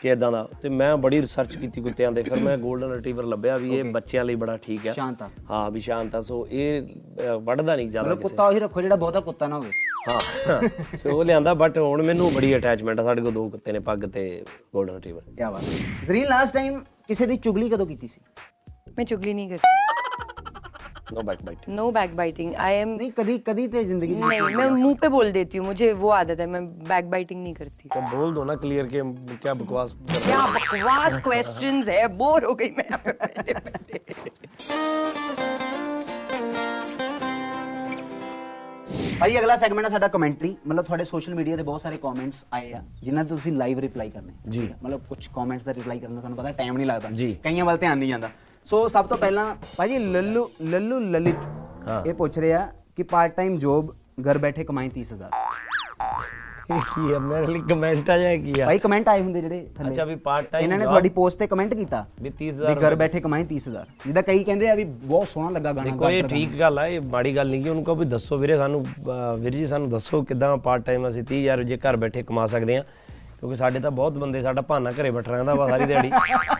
ਕਿ 0.00 0.08
ਇਦਾਂ 0.08 0.30
ਦਾ। 0.32 0.46
ਤੇ 0.62 0.68
ਮੈਂ 0.68 0.96
ਬੜੀ 0.96 1.20
ਰਿਸਰਚ 1.20 1.56
ਕੀਤੀ 1.56 1.80
ਕੁੱਤਿਆਂ 1.80 2.12
ਦੇ 2.12 2.22
ਫਿਰ 2.22 2.38
ਮੈਂ 2.40 2.56
골ਡਨ 2.58 2.92
ਰਿਟਰੀਵਰ 2.92 3.24
ਲੱਭਿਆ 3.24 3.56
ਵੀ 3.56 3.76
ਇਹ 3.76 3.84
ਬੱਚਿਆਂ 3.92 4.24
ਲਈ 4.24 4.34
ਬੜਾ 4.34 4.56
ਠੀਕ 4.56 4.86
ਆ। 4.88 4.92
ਸ਼ਾਂਤਾ 4.92 5.28
ਹਾਂ 5.50 5.70
ਵੀ 5.70 5.80
ਸ਼ਾਂਤਾ 5.80 6.20
ਸੋ 6.22 6.46
ਇਹ 6.50 6.82
ਵੱਡਦਾ 7.42 7.76
ਨਹੀਂ 7.76 7.88
ਜ਼ਿਆਦਾ 7.90 8.14
ਕਿਸੇ। 8.14 8.22
ਕੁੱਤਾ 8.22 8.46
ਉਹੀ 8.48 8.60
ਰੱਖੋ 8.60 8.82
ਜਿਹੜਾ 8.82 8.96
ਬਹੁਤਾ 8.96 9.20
ਕੁੱਤਾ 9.20 9.46
ਨਾ 9.46 9.58
ਹੋਵੇ। 9.58 9.70
ਹਾਂ 10.08 10.98
ਸੋ 10.98 11.10
ਉਹ 11.10 11.24
ਲਿਆਂਦਾ 11.24 11.54
ਬਟ 11.54 11.78
ਹੁਣ 11.78 12.02
ਮੈਨੂੰ 12.02 12.32
ਬੜੀ 12.34 12.56
ਅਟੈਚਮੈਂਟ 12.56 13.00
ਆ। 13.00 13.02
ਸਾਡੇ 13.04 13.22
ਕੋਲ 13.22 13.32
ਦੋ 13.32 13.48
ਕੁੱਤੇ 13.50 13.72
ਨੇ 13.72 13.78
ਪੱਗ 13.80 14.04
ਤੇ 14.04 14.24
골ਡਨ 14.76 14.94
ਰਿਟਰੀਵਰ 14.94 15.22
ਕੀ 15.28 15.44
ਬਾਤ 15.44 16.04
ਜ਼ਰੀਨ 16.06 16.26
ਲਾਸਟ 16.28 16.54
ਟਾਈਮ 16.54 16.80
ਕਿਸੇ 17.08 17.26
ਦੀ 17.26 17.36
ਚੁਗਲੀ 17.36 17.68
ਕਦੋਂ 17.68 17.86
ਕੀਤੀ 17.86 18.08
ਸੀ? 18.08 18.20
ਮੈਂ 18.96 19.04
ਚੁਗਲੀ 19.04 19.34
ਨਹੀਂ 19.34 19.48
ਕਰਦੀ। 19.48 19.68
No 21.13 21.21
back 21.23 21.41
bite 21.43 21.69
no 21.71 21.85
back 21.91 22.15
biting 22.15 22.53
I 22.61 22.77
am 22.77 22.89
ਨਹੀਂ 22.93 23.11
ਕਦੀ 23.13 23.37
ਕਦੀ 23.45 23.67
ਤੇ 23.67 23.83
ਜ਼ਿੰਦਗੀ 23.85 24.13
'ਚ 24.13 24.19
नहीं 24.23 24.47
मैं 24.55 24.67
मुंह 24.75 24.95
पे 24.97 25.09
बोल 25.09 25.31
देती 25.31 25.57
हूँ 25.57 25.67
मुझे 25.67 25.89
वो 26.01 26.11
आदत 26.13 26.39
है 26.39 26.47
मैं 26.49 26.61
बैक 26.89 27.09
बाइटिंग 27.09 27.41
नहीं 27.41 27.55
करती 27.55 27.91
तो 27.95 28.03
बोल 28.11 28.33
दो 28.33 28.45
ना 28.45 28.57
क्लियर 28.57 28.89
के 28.89 29.05
क्या 29.37 29.55
बकवास 29.55 29.95
कर 30.01 30.13
रहे 30.13 30.25
क्या 30.27 30.43
बकवास 30.55 31.19
क्वेश्चंस 31.23 31.91
है 31.91 32.01
बोर 32.17 32.45
हो 32.45 32.55
गई 32.55 32.71
मैं 32.77 32.87
यहाँ 32.87 33.01
पे 33.05 33.17
बैठे 33.21 33.59
बैठे 33.61 33.97
ਭਾਈ 39.19 39.37
ਅਗਲਾ 39.37 39.55
ਸੈਗਮੈਂਟ 39.57 39.85
ਹੈ 39.85 39.89
ਸਾਡਾ 39.89 40.07
ਕਮੈਂਟਰੀ 40.07 40.55
ਮਤਲਬ 40.67 40.85
ਤੁਹਾਡੇ 40.85 41.03
ਸੋਸ਼ਲ 41.05 41.33
ਮੀਡੀਆ 41.35 41.55
ਤੇ 41.55 41.63
ਬਹੁਤ 41.63 41.81
ਸਾਰੇ 41.81 41.97
ਕਮੈਂਟਸ 41.97 42.43
ਆਏ 42.53 42.71
ਆ 42.73 42.81
ਜਿਨ੍ਹਾਂ 43.03 43.23
ਤੇ 43.23 43.29
ਤੁਸੀਂ 43.29 43.51
ਲਾਈਵ 43.53 43.79
ਰਿਪਲਾਈ 43.79 44.09
ਕਰਨੇ 44.09 44.33
ਜੀ। 44.47 44.67
ਮਤਲਬ 44.83 45.01
ਕੁਝ 45.09 45.27
ਕਮੈਂਟਸ 45.35 45.63
ਦਾ 45.65 45.73
ਰਿਪਲਾਈ 45.73 45.99
ਕਰਨ 45.99 46.13
ਦਾ 46.15 46.19
ਤੁਹਾਨੂੰ 46.19 46.37
ਪਤਾ 46.37 46.51
ਟਾਈਮ 46.57 46.77
ਨਹੀਂ 46.77 46.87
ਲੱਗਦਾ 46.87 47.09
ਜੀ। 47.11 47.31
ਕਈਆਂ 47.43 47.65
ਵੱਲ 47.65 47.77
ਧਿਆਨ 47.77 47.97
ਨਹੀਂ 47.97 48.09
ਜਾਂਦਾ 48.09 48.29
ਸੋ 48.66 48.86
ਸਭ 48.88 49.06
ਤੋਂ 49.06 49.16
ਪਹਿਲਾਂ 49.18 49.54
ਭਾਜੀ 49.76 49.98
ਲੱਲੂ 50.00 50.48
ਲੱਲੂ 50.64 50.98
ਲਲਿਤ 51.02 51.44
ਹਾਂ। 51.88 52.02
ਇਹ 52.06 52.14
ਪੁੱਛ 52.14 52.38
ਰਿਹਾ 52.38 52.66
ਕਿ 52.96 53.02
ਪਾਰਟ 53.04 53.34
ਟਾਈਮ 53.36 53.56
ਜੋਬ 53.58 53.90
ਘਰ 54.22 54.38
ਬੈਠੇ 54.38 54.64
ਕਮਾਈ 54.64 54.90
30000 54.92 55.30
ਕੀ 56.68 57.12
ਹੈ? 57.12 57.18
ਮੇਰੇ 57.20 57.46
ਲਈ 57.46 57.60
ਕਮੈਂਟ 57.60 58.10
ਆ 58.10 58.16
ਜਾਏ 58.18 58.36
ਕੀ 58.38 58.60
ਆ? 58.60 58.66
ਭਾਈ 58.66 58.78
ਕਮੈਂਟ 58.78 59.08
ਆਏ 59.08 59.20
ਹੁੰਦੇ 59.22 59.40
ਜਿਹੜੇ 59.40 59.66
ਥੱਲੇ। 59.76 59.90
ਅੱਛਾ 59.90 60.04
ਵੀ 60.04 60.14
part 60.26 60.46
time 60.46 60.62
ਇਹਨਾਂ 60.62 60.78
ਨੇ 60.78 60.84
ਤੁਹਾਡੀ 60.84 61.08
ਪੋਸਟ 61.10 61.38
ਤੇ 61.38 61.46
ਕਮੈਂਟ 61.46 61.74
ਕੀਤਾ 61.74 62.04
ਵੀ 62.20 62.28
ਵੀ 62.30 62.34
30000 62.42 62.78
ਘਰ 62.80 62.94
ਬੈਠੇ 62.94 63.20
ਕਮਾਈ 63.20 63.44
30000 63.46 63.84
ਜਿੱਦਾਂ 64.06 64.22
ਕਈ 64.22 64.44
ਕਹਿੰਦੇ 64.44 64.68
ਆ 64.70 64.74
ਵੀ 64.74 64.84
ਬਹੁਤ 64.84 65.28
ਸੋਹਣਾ 65.28 65.50
ਲੱਗਾ 65.50 65.72
ਗਾਣਾ 65.72 65.90
ਦੇਖੋ 65.90 66.10
ਇਹ 66.10 66.22
ਠੀਕ 66.28 66.58
ਗੱਲ 66.60 66.78
ਆ 66.78 66.86
ਇਹ 66.86 67.00
ਮਾੜੀ 67.08 67.34
ਗੱਲ 67.36 67.50
ਨਹੀਂ 67.50 67.62
ਕਿ 67.62 67.68
ਉਹਨੂੰ 67.68 67.84
ਕਹੋ 67.84 67.94
ਵੀ 67.94 68.04
ਦੱਸੋ 68.06 68.36
ਵੀਰੇ 68.38 68.56
ਸਾਨੂੰ 68.56 68.84
ਵੀਰ 69.38 69.52
ਜੀ 69.52 69.66
ਸਾਨੂੰ 69.66 69.88
ਦੱਸੋ 69.90 70.22
ਕਿਦਾਂ 70.22 70.56
ਪਾਰਟ 70.60 70.84
ਟਾਈਮ 70.84 71.08
ਅਸੀਂ 71.08 71.22
30000 71.32 71.62
ਜੇ 71.64 71.76
ਘਰ 71.78 71.96
ਬੈਠੇ 71.96 72.22
ਕਮਾ 72.22 72.46
ਸਕਦੇ 72.48 72.76
ਆ 72.76 72.82
ਕਿਉਂਕਿ 73.41 73.55
ਸਾਡੇ 73.55 73.79
ਤਾਂ 73.79 73.91
ਬਹੁਤ 73.91 74.17
ਬੰਦੇ 74.17 74.41
ਸਾਡਾ 74.41 74.61
ਭਾਨਾ 74.61 74.91
ਘਰੇ 74.91 75.11
ਬੈਠਾ 75.11 75.31
ਰਹਿੰਦਾ 75.31 75.53
ਵਾ 75.53 75.67
ਸਾਰੀ 75.69 75.85
ਦਿਹਾੜੀ 75.85 76.11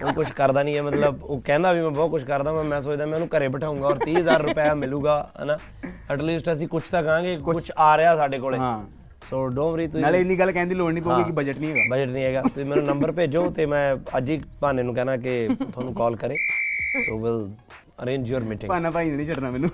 ਉਹ 0.03 0.13
ਕੁਝ 0.13 0.27
ਕਰਦਾ 0.31 0.63
ਨਹੀਂ 0.63 0.75
ਹੈ 0.77 0.81
ਮਤਲਬ 0.81 1.23
ਉਹ 1.23 1.41
ਕਹਿੰਦਾ 1.41 1.71
ਵੀ 1.73 1.81
ਮੈਂ 1.81 1.89
ਬਹੁਤ 1.89 2.11
ਕੁਝ 2.11 2.23
ਕਰਦਾ 2.23 2.51
ਮੈਂ 2.51 2.63
ਮੈਂ 2.63 2.81
ਸੋਚਦਾ 2.81 3.05
ਮੈਂ 3.05 3.13
ਉਹਨੂੰ 3.13 3.27
ਘਰੇ 3.37 3.47
ਬਿਠਾਉਂਗਾ 3.47 3.87
ਔਰ 3.87 3.99
30000 4.03 4.41
ਰੁਪਏ 4.41 4.73
ਮਿਲੂਗਾ 4.75 5.15
ਹਨਾ 5.43 5.57
ਐਟਲੀਸਟ 6.11 6.51
ਅਸੀਂ 6.53 6.67
ਕੁਝ 6.67 6.83
ਤਾਂ 6.91 7.03
ਕਹਾਂਗੇ 7.03 7.37
ਕੁਝ 7.37 7.71
ਆ 7.77 7.95
ਰਿਹਾ 7.97 8.15
ਸਾਡੇ 8.15 8.39
ਕੋਲੇ 8.39 8.57
ਹਾਂ 8.57 8.79
ਸੋ 9.29 9.47
ਡੋਂਟ 9.47 9.73
ਵਰੀ 9.73 9.87
ਤੁਸੀਂ 9.87 10.01
ਨਾਲੇ 10.01 10.19
ਇੰਨੀ 10.21 10.39
ਗੱਲ 10.39 10.51
ਕਹਿਣ 10.51 10.67
ਦੀ 10.67 10.75
ਲੋੜ 10.75 10.91
ਨਹੀਂ 10.93 11.03
ਪਊਗੀ 11.03 11.23
ਕਿ 11.23 11.31
ਬਜਟ 11.31 11.59
ਨਹੀਂ 11.59 11.71
ਹੈਗਾ 11.71 11.95
ਬਜਟ 11.95 12.09
ਨਹੀਂ 12.09 12.23
ਹੈਗਾ 12.23 12.41
ਤੁਸੀਂ 12.41 12.65
ਮੈਨੂੰ 12.65 12.85
ਨੰਬਰ 12.85 13.11
ਭੇਜੋ 13.11 13.49
ਤੇ 13.51 13.65
ਮੈਂ 13.65 13.95
ਅੱਜ 14.17 14.29
ਹੀ 14.29 14.41
ਭਾਨੇ 14.61 14.83
ਨੂੰ 14.83 14.93
ਕਹਿਣਾ 14.95 15.17
ਕਿ 15.17 15.47
ਤੁਹਾਨੂੰ 15.61 15.93
ਕਾਲ 15.93 16.15
ਕਰੇ 16.15 16.35
so 17.07 17.17
will 17.19 17.47
arrange 18.03 18.31
your 18.31 18.43
meeting 18.43 18.71
पाना 18.71 18.91
भाई 18.91 19.09
ने 19.09 19.15
नहीं 19.15 19.27
छड़ना 19.27 19.51
मेनू 19.51 19.69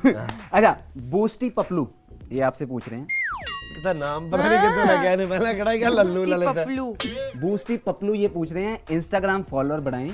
अच्छा 0.51 0.71
बूस्टी 1.11 1.49
पपलू 1.57 1.87
ये 2.31 2.41
आपसे 2.43 2.65
पूछ 2.65 2.87
रहे 2.89 2.99
हैं 2.99 3.46
कितना 3.68 3.92
नाम 3.94 4.30
पता 4.30 4.48
नहीं 4.48 4.58
कितना 4.58 4.84
लगा 4.84 4.94
हाँ। 4.98 5.16
है। 5.16 5.26
पहला 5.28 5.52
कड़ाई 5.52 5.78
का 5.78 5.88
लल्लू 5.88 6.24
ललेता? 6.24 6.52
पपलू। 6.54 6.86
बूस्टी 7.40 7.76
पपलू 7.76 8.14
ये 8.14 8.28
पूछ 8.28 8.52
रहे 8.52 8.64
हैं 8.64 8.78
इंस्टाग्राम 8.90 9.42
फॉलोअर 9.42 9.80
बढ़ाएँ 9.80 10.12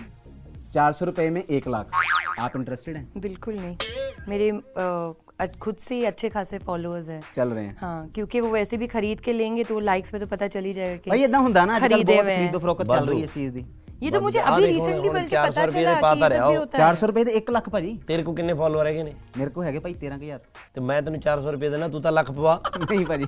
चार 0.74 0.92
सौ 0.92 1.04
रुपए 1.04 1.28
में 1.30 1.42
एक 1.42 1.68
लाख। 1.68 1.90
आप 2.40 2.56
इंटरेस्टेड 2.56 2.96
हैं? 2.96 3.12
बिल्कुल 3.18 3.54
नहीं। 3.54 3.76
मेरे 4.28 4.50
आ, 5.40 5.46
खुद 5.60 5.76
से 5.76 5.94
ही 5.94 6.04
अच्छे 6.04 6.28
खासे 6.28 6.58
फॉलोअर्स 6.58 7.08
हैं। 7.08 7.20
चल 7.36 7.48
रहे 7.48 7.64
हैं। 7.64 7.76
हाँ 7.80 8.08
क्योंकि 8.14 8.40
वो 8.40 8.48
वैसे 8.48 8.76
भी 8.76 8.86
खरीद 8.86 9.20
के 9.20 9.32
लेंगे 9.32 9.64
तो 9.64 9.78
लाइक्स 9.80 10.10
पे 10.10 10.18
तो 10.18 10.26
पता 10.26 10.46
चल 10.46 10.64
ही 10.64 10.72
जाएगा 10.72 10.96
कि 10.96 11.10
भाई 11.10 11.24
इतना 11.24 11.38
हुंदा 11.38 11.64
ना 11.64 11.78
खरीदे 11.78 12.20
हुए 12.20 12.32
हैं। 12.32 12.52
तो 12.52 12.58
फरोखत 12.58 12.86
चल 12.86 13.06
रही 13.06 13.20
है 13.20 13.26
चीज़ 13.26 13.52
दी। 13.52 13.64
ये 14.01 14.09
तो 14.11 14.19
मुझे 14.21 14.39
हाँ, 14.39 14.51
अभी 14.51 14.65
देखो, 14.65 14.73
रिसेंटली 14.75 14.99
उन्होंने 14.99 15.13
बल्कि 15.15 15.35
400 15.35 15.49
पता 15.49 15.63
रुपये 15.65 15.81
चला 15.83 15.89
दे 15.89 15.95
कि 15.95 16.01
पाता 16.01 16.25
ये 16.25 16.29
रहा 16.29 16.39
सब 16.39 16.49
भी 16.49 16.55
हो। 16.55 16.59
होता 16.59 16.77
है 16.77 16.83
400 16.83 17.07
ਰੁਪਏ 17.07 17.23
ਦੇ 17.23 17.31
1 17.37 17.49
ਲੱਖ 17.51 17.67
ਭਾਜੀ 17.69 17.89
ਤੇਰੇ 18.07 18.23
ਕੋ 18.23 18.33
ਕਿੰਨੇ 18.33 18.53
ਫਾਲੋਅਰ 18.53 18.87
ਹੈਗੇ 18.87 19.01
ਨੇ 19.03 19.13
ਮੇਰੇ 19.37 19.49
ਕੋ 19.49 19.63
ਹੈਗੇ 19.63 19.79
ਭਾਈ 19.79 19.93
13000 19.95 20.37
ਤੇ 20.75 20.81
ਮੈਂ 20.81 21.01
ਤੈਨੂੰ 21.01 21.19
400 21.25 21.51
ਰੁਪਏ 21.51 21.69
ਦੇਣਾ 21.69 21.87
ਤੂੰ 21.87 22.01
ਤਾਂ 22.01 22.11
ਲੱਖ 22.11 22.31
ਪਵਾ 22.31 22.53
ਨਹੀਂ 22.81 23.05
ਭਾਜੀ 23.05 23.25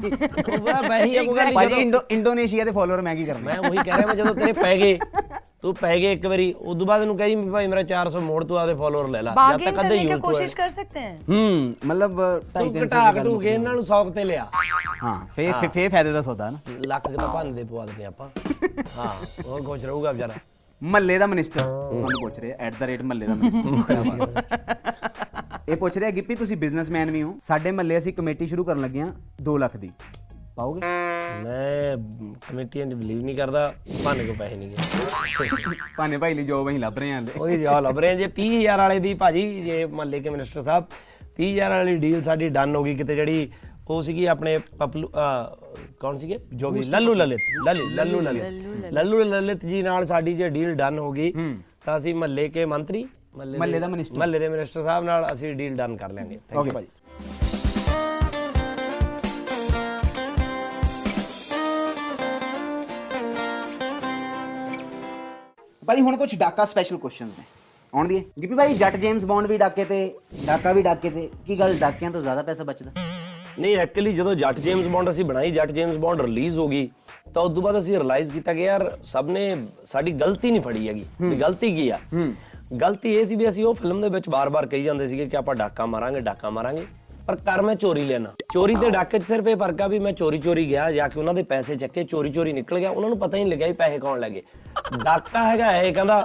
ਵਾਹ 0.62 0.81
ਬਹੀ 0.83 1.12
ਇਹ 1.13 1.27
ਗੱਲ 1.31 1.51
ਭਾਜੀ 1.53 1.81
ਇੰਡੋ 1.81 2.01
ਇੰਡੋਨੇਸ਼ੀਆ 2.12 2.65
ਦੇ 2.65 2.71
ਫਾਲੋਅਰ 2.71 3.01
ਮੈਂ 3.01 3.15
ਕੀ 3.15 3.25
ਕਰਨਾ 3.25 3.45
ਮੈਂ 3.51 3.57
ਉਹੀ 3.59 3.77
ਕਹਿ 3.80 3.92
ਰਿਹਾ 3.92 4.07
ਮੈਂ 4.07 4.15
ਜਦੋਂ 4.15 4.33
ਤੇਰੇ 4.36 4.53
ਪੈ 4.53 4.75
ਗਏ 4.77 4.98
ਤੂੰ 5.62 5.74
ਪੈ 5.75 5.95
ਗਏ 5.98 6.12
ਇੱਕ 6.13 6.25
ਵਾਰੀ 6.27 6.51
ਉਸ 6.53 6.77
ਤੋਂ 6.77 6.86
ਬਾਅਦ 6.86 7.01
ਇਹਨੂੰ 7.01 7.18
ਕਹੀ 7.18 7.36
ਵੀ 7.36 7.50
ਭਾਈ 7.51 7.68
ਮੇਰਾ 7.68 7.81
400 7.92 8.21
ਮੋੜ 8.24 8.44
ਤੂੰ 8.44 8.57
ਆਦੇ 8.59 8.74
ਫਾਲੋਅਰ 8.75 9.09
ਲੈ 9.09 9.21
ਲੈ 9.21 9.31
ਜਦ 9.31 9.38
बार्गेन 9.38 9.65
ਤੱਕ 9.65 9.80
ਅੱਧੇ 9.80 9.89
करने 9.89 10.00
की 10.00 10.12
ਯੂਜ਼ 10.12 10.21
कोशिश 10.21 10.56
कर 10.59 10.71
सकते 10.71 11.00
हैं 11.00 11.18
ਹੂੰ 11.27 11.75
ਮਤਲਬ 11.86 12.21
ਤੂੰ 12.53 12.68
2.5 12.69 12.86
ਘਟਾ 12.86 13.12
ਘਟੂ 13.13 13.38
ਕੇ 13.39 13.50
ਇਹਨਾਂ 13.50 13.74
ਨੂੰ 13.74 13.86
ਸੌਕ 13.86 14.13
ਤੇ 14.13 14.24
ਲਿਆ 14.24 14.48
ਹਾਂ 15.03 15.15
ਫੇ 15.36 15.51
ਫੇ- 15.53 15.69
ਫੇ 15.71 15.88
ਫਾਇਦੇ 15.89 16.12
ਦਾ 16.12 16.21
ਸੌਦਾ 16.21 16.50
ਨਾ 16.50 16.57
ਲੱਖ 16.88 17.07
ਕਿਤਾ 17.09 17.27
ਭੰਨ 17.27 17.53
ਦੇ 17.56 17.63
ਪਵਾ 17.65 17.86
ਦਿੰਦੇ 17.86 18.06
ਆਪਾਂ 18.06 18.30
ਹਾਂ 18.98 19.13
ਉਹ 19.45 19.62
ਖੁਸ਼ 19.62 19.86
ਰਹੂਗਾ 19.86 20.12
ਵਿਚਾਰਾ 20.12 20.33
ਮੱਲੇ 20.82 21.17
ਦਾ 21.19 21.26
ਮਿਨਿਸਟਰ 21.26 21.61
ਤੁਹਾਨੂੰ 21.61 22.20
ਪੁੱਛ 22.20 22.38
ਰਿਹਾ 22.38 22.56
ਐਟ 22.58 22.75
ਦਾ 22.81 22.87
ਰੇਟ 22.87 23.02
ਮੱਲੇ 23.02 23.26
ਦਾ 23.26 23.34
ਮਿਨਿਸਟਰ 23.34 24.43
ਇਹ 25.69 25.76
ਪੁੱਛ 25.76 25.96
ਰਿਹਾ 25.96 26.11
ਗਿੱਪੀ 26.11 26.34
ਤੁਸੀਂ 26.34 26.56
ਬਿਜ਼ਨਸਮੈਨ 26.56 27.11
ਵੀ 27.11 27.23
ਹੋ। 27.23 27.34
ਸਾਡੇ 27.43 27.70
ਮੱਲੇ 27.70 27.99
ਅਸੀਂ 27.99 28.12
ਕਮੇਟੀ 28.12 28.47
ਸ਼ੁਰੂ 28.47 28.64
ਕਰਨ 28.64 28.80
ਲੱਗੇ 28.80 29.00
ਆ 29.00 29.12
2 29.49 29.56
ਲੱਖ 29.59 29.76
ਦੀ। 29.76 29.90
ਪਾਓਗੇ? 30.56 30.80
ਮੈਂ 31.45 31.97
ਕਮੇਟੀਆਂ 32.49 32.87
'ਚ 32.87 32.95
ਬਲੀਵ 32.95 33.25
ਨਹੀਂ 33.25 33.37
ਕਰਦਾ 33.37 33.73
ਭਾਨੇ 34.04 34.25
ਕੋ 34.25 34.35
ਪੈਸੇ 34.38 34.56
ਨਹੀਂ 34.56 34.68
ਗਏ। 34.68 34.76
ਭਾਨੇ 35.97 36.18
ਭਾਈ 36.18 36.35
ਲਈ 36.35 36.45
ਜੋਬ 36.45 36.68
ਅਸੀਂ 36.68 36.78
ਲੱਭ 36.78 36.99
ਰਹੇ 36.99 37.12
ਹਾਂ। 37.12 37.23
ਉਹਦੀ 37.37 37.59
ਜਵਾਬ 37.59 37.85
ਲੱਭ 37.85 37.99
ਰਹੇ। 37.99 38.14
ਜੇ 38.16 38.28
30000 38.37 38.78
ਵਾਲੇ 38.78 38.99
ਦੀ 38.99 39.14
ਭਾਜੀ 39.14 39.62
ਜੇ 39.62 39.85
ਮਹੱਲੇ 39.87 40.21
ਕੇ 40.21 40.30
ਮਿਨਿਸਟਰ 40.30 40.62
ਸਾਹਿਬ 40.62 40.85
30000 41.38 41.71
ਵਾਲੀ 41.71 41.97
ਡੀਲ 41.97 42.23
ਸਾਡੀ 42.23 42.49
ਡਨ 42.49 42.76
ਹੋ 42.76 42.83
ਗਈ 42.85 42.95
ਕਿਤੇ 42.95 43.14
ਜਿਹੜੀ 43.14 43.50
ਉਹ 43.88 44.00
ਸੀਗੀ 44.02 44.25
ਆਪਣੇ 44.26 44.57
ਪਪਲੂ 44.78 45.09
ਕੌਣ 46.00 46.16
ਸੀਗੇ? 46.19 46.38
ਜੋ 46.55 46.71
ਵੀ 46.71 46.83
ਲੱਲੂ 46.85 47.12
ਲਲਿਤ 47.14 47.40
ਲੱਲੂ 47.66 47.88
ਲੱਲੂ 47.97 48.21
ਲਲਿਤ। 48.21 48.93
ਲੱਲੂ 48.93 49.23
ਲਲਿਤ। 49.25 49.64
ਜੀ 49.66 49.83
ਨਾਲ 49.83 50.05
ਸਾਡੀ 50.07 50.33
ਜੇ 50.37 50.49
ਡੀਲ 50.49 50.75
ਡਨ 50.76 50.99
ਹੋ 50.99 51.11
ਗਈ 51.12 51.33
ਤਾਂ 51.85 51.99
ਅਸੀਂ 51.99 52.14
ਮਹੱਲੇ 52.14 52.49
ਕੇ 52.49 52.64
ਮੰਤਰੀ 52.64 53.07
ਮਹੱਲੇ 53.37 53.78
ਦਾ 53.78 53.87
minister। 53.87 54.19
ਮਹੱਲੇ 54.19 54.38
ਦੇ 54.38 54.49
ਮਿਨਿਸਟਰ 54.49 54.85
ਸਾਹਿਬ 54.85 55.05
ਨਾਲ 55.05 55.26
ਅਸੀਂ 55.33 55.55
ਡੀਲ 55.55 55.76
ਡਨ 55.76 55.97
ਕਰ 55.97 56.12
ਲਾਂਗੇ। 56.12 56.38
ਥੈਂਕ 56.49 56.66
ਯੂ 56.66 56.73
ਭਾਜੀ। 56.73 56.87
ਭਾਈ 65.87 66.00
ਹੁਣ 66.00 66.16
ਕੁਝ 66.16 66.35
ਡਾਕਾ 66.37 66.64
ਸਪੈਸ਼ਲ 66.64 66.97
ਕੁਐਸਚਨਸ 66.99 67.38
ਨੇ। 67.38 67.45
ਆਉਣ 67.93 68.09
ਦੀ 68.09 68.25
ਗਿੱਪੀ 68.43 68.55
ਭਾਈ 68.55 68.75
ਜੱਟ 68.76 68.97
ਜੇਮਸ 68.97 69.25
ਬੌਂਡ 69.25 69.47
ਵੀ 69.47 69.57
ਡਾਕੇ 69.59 69.85
ਤੇ 69.85 69.99
ਡਾਕਾ 70.47 70.73
ਵੀ 70.73 70.83
ਡਾਕੇ 70.83 71.11
ਤੇ 71.11 71.28
ਕੀ 71.47 71.59
ਗੱਲ 71.59 71.78
ਡਾਕਿਆਂ 71.78 72.11
ਤੋਂ 72.11 72.23
ਜ਼ਿਆਦਾ 72.23 72.43
ਪੈਸਾ 72.43 72.64
ਬਚਦਾ? 72.64 72.90
ਨਹੀਂ 73.58 73.76
ਐਕਚੁਅਲੀ 73.76 74.12
ਜਦੋਂ 74.12 74.34
ਜੱਟ 74.34 74.58
ਜੇਮਸ 74.60 74.86
ਬੌਂਡ 74.86 75.10
ਅਸੀਂ 75.10 75.25
ਬਣਾਈ 75.25 75.50
ਜੱਟ 75.50 75.70
ਜੇਮਸ 75.72 75.96
ਬੌਂਡ 75.96 76.20
ਰਿਲੀਜ਼ 76.20 76.58
ਹੋ 76.58 76.66
ਗਈ 76.68 76.88
ਤਾਂ 77.34 77.42
ਉਸ 77.42 77.54
ਤੋਂ 77.54 77.62
ਬਾਅਦ 77.62 77.78
ਅਸੀਂ 77.80 77.94
ਰਿਅਲਾਈਜ਼ 77.94 78.30
ਕੀਤਾ 78.32 78.52
ਕਿ 78.54 78.62
ਯਾਰ 78.62 78.90
ਸਭ 79.04 79.28
ਨੇ 79.28 79.50
ਸਾਡੀ 79.86 80.12
ਗਲਤੀ 80.12 80.50
ਨਹੀਂ 80.50 80.60
ਫੜੀ 80.62 80.88
ਹੈਗੀ 80.88 81.04
ਵੀ 81.20 81.36
ਗਲਤੀ 81.36 81.75
ਕੀ 81.76 81.88
ਆ? 81.88 81.98
ਗਲਤੀ 82.80 83.12
ਇਹ 83.14 83.26
ਸੀ 83.26 83.36
ਵੀ 83.36 83.48
ਅਸੀਂ 83.48 83.64
ਉਹ 83.64 83.75
ਫਿਲਮ 83.75 84.00
ਦੇ 84.00 84.08
ਵਿੱਚ 84.08 84.28
ਬਾਰ-ਬਾਰ 84.28 84.66
ਕਹੀ 84.66 84.82
ਜਾਂਦੇ 84.82 85.08
ਸੀਗੇ 85.08 85.26
ਕਿ 85.26 85.36
ਆਪਾਂ 85.36 85.54
ਡਾਕਾ 85.54 85.86
ਮਾਰਾਂਗੇ 85.86 86.20
ਡਾਕਾ 86.20 86.50
ਮਾਰਾਂਗੇ 86.50 86.86
ਪਰ 87.26 87.36
ਕਰ 87.36 87.62
ਮੈਂ 87.62 87.75
ਚੋਰੀ 87.75 88.04
ਲੈਣਾ। 88.04 88.30
ਚੋਰੀ 88.52 88.75
ਤੇ 88.75 88.90
ਡਾਕੇ 88.90 89.18
'ਚ 89.18 89.22
ਸਿਰਫ 89.22 89.46
ਇਹ 89.48 89.56
ਫ਼ਰਕ 89.56 89.80
ਆ 89.82 89.86
ਵੀ 89.86 89.98
ਮੈਂ 89.98 90.12
ਚੋਰੀ 90.12 90.38
ਚੋਰੀ 90.38 90.68
ਗਿਆ 90.68 90.90
ਜਾ 90.92 91.08
ਕੇ 91.08 91.18
ਉਹਨਾਂ 91.20 91.34
ਦੇ 91.34 91.42
ਪੈਸੇ 91.42 91.76
ਚੱਕੇ 91.76 92.04
ਚੋਰੀ 92.04 92.30
ਚੋਰੀ 92.32 92.52
ਨਿਕਲ 92.52 92.78
ਗਿਆ 92.78 92.90
ਉਹਨਾਂ 92.90 93.08
ਨੂੰ 93.08 93.18
ਪਤਾ 93.18 93.36
ਹੀ 93.36 93.42
ਨਹੀਂ 93.42 93.52
ਲੱਗਿਆ 93.52 93.66
ਵੀ 93.68 93.72
ਪੈਸੇ 93.72 93.98
ਕੌਣ 93.98 94.20
ਲੈ 94.20 94.28
ਗਏ। 94.30 94.42
ਡਾਕਾ 95.04 95.42
ਹੈਗਾ 95.44 95.76
ਇਹ 95.76 95.92
ਕਹਿੰਦਾ 95.94 96.20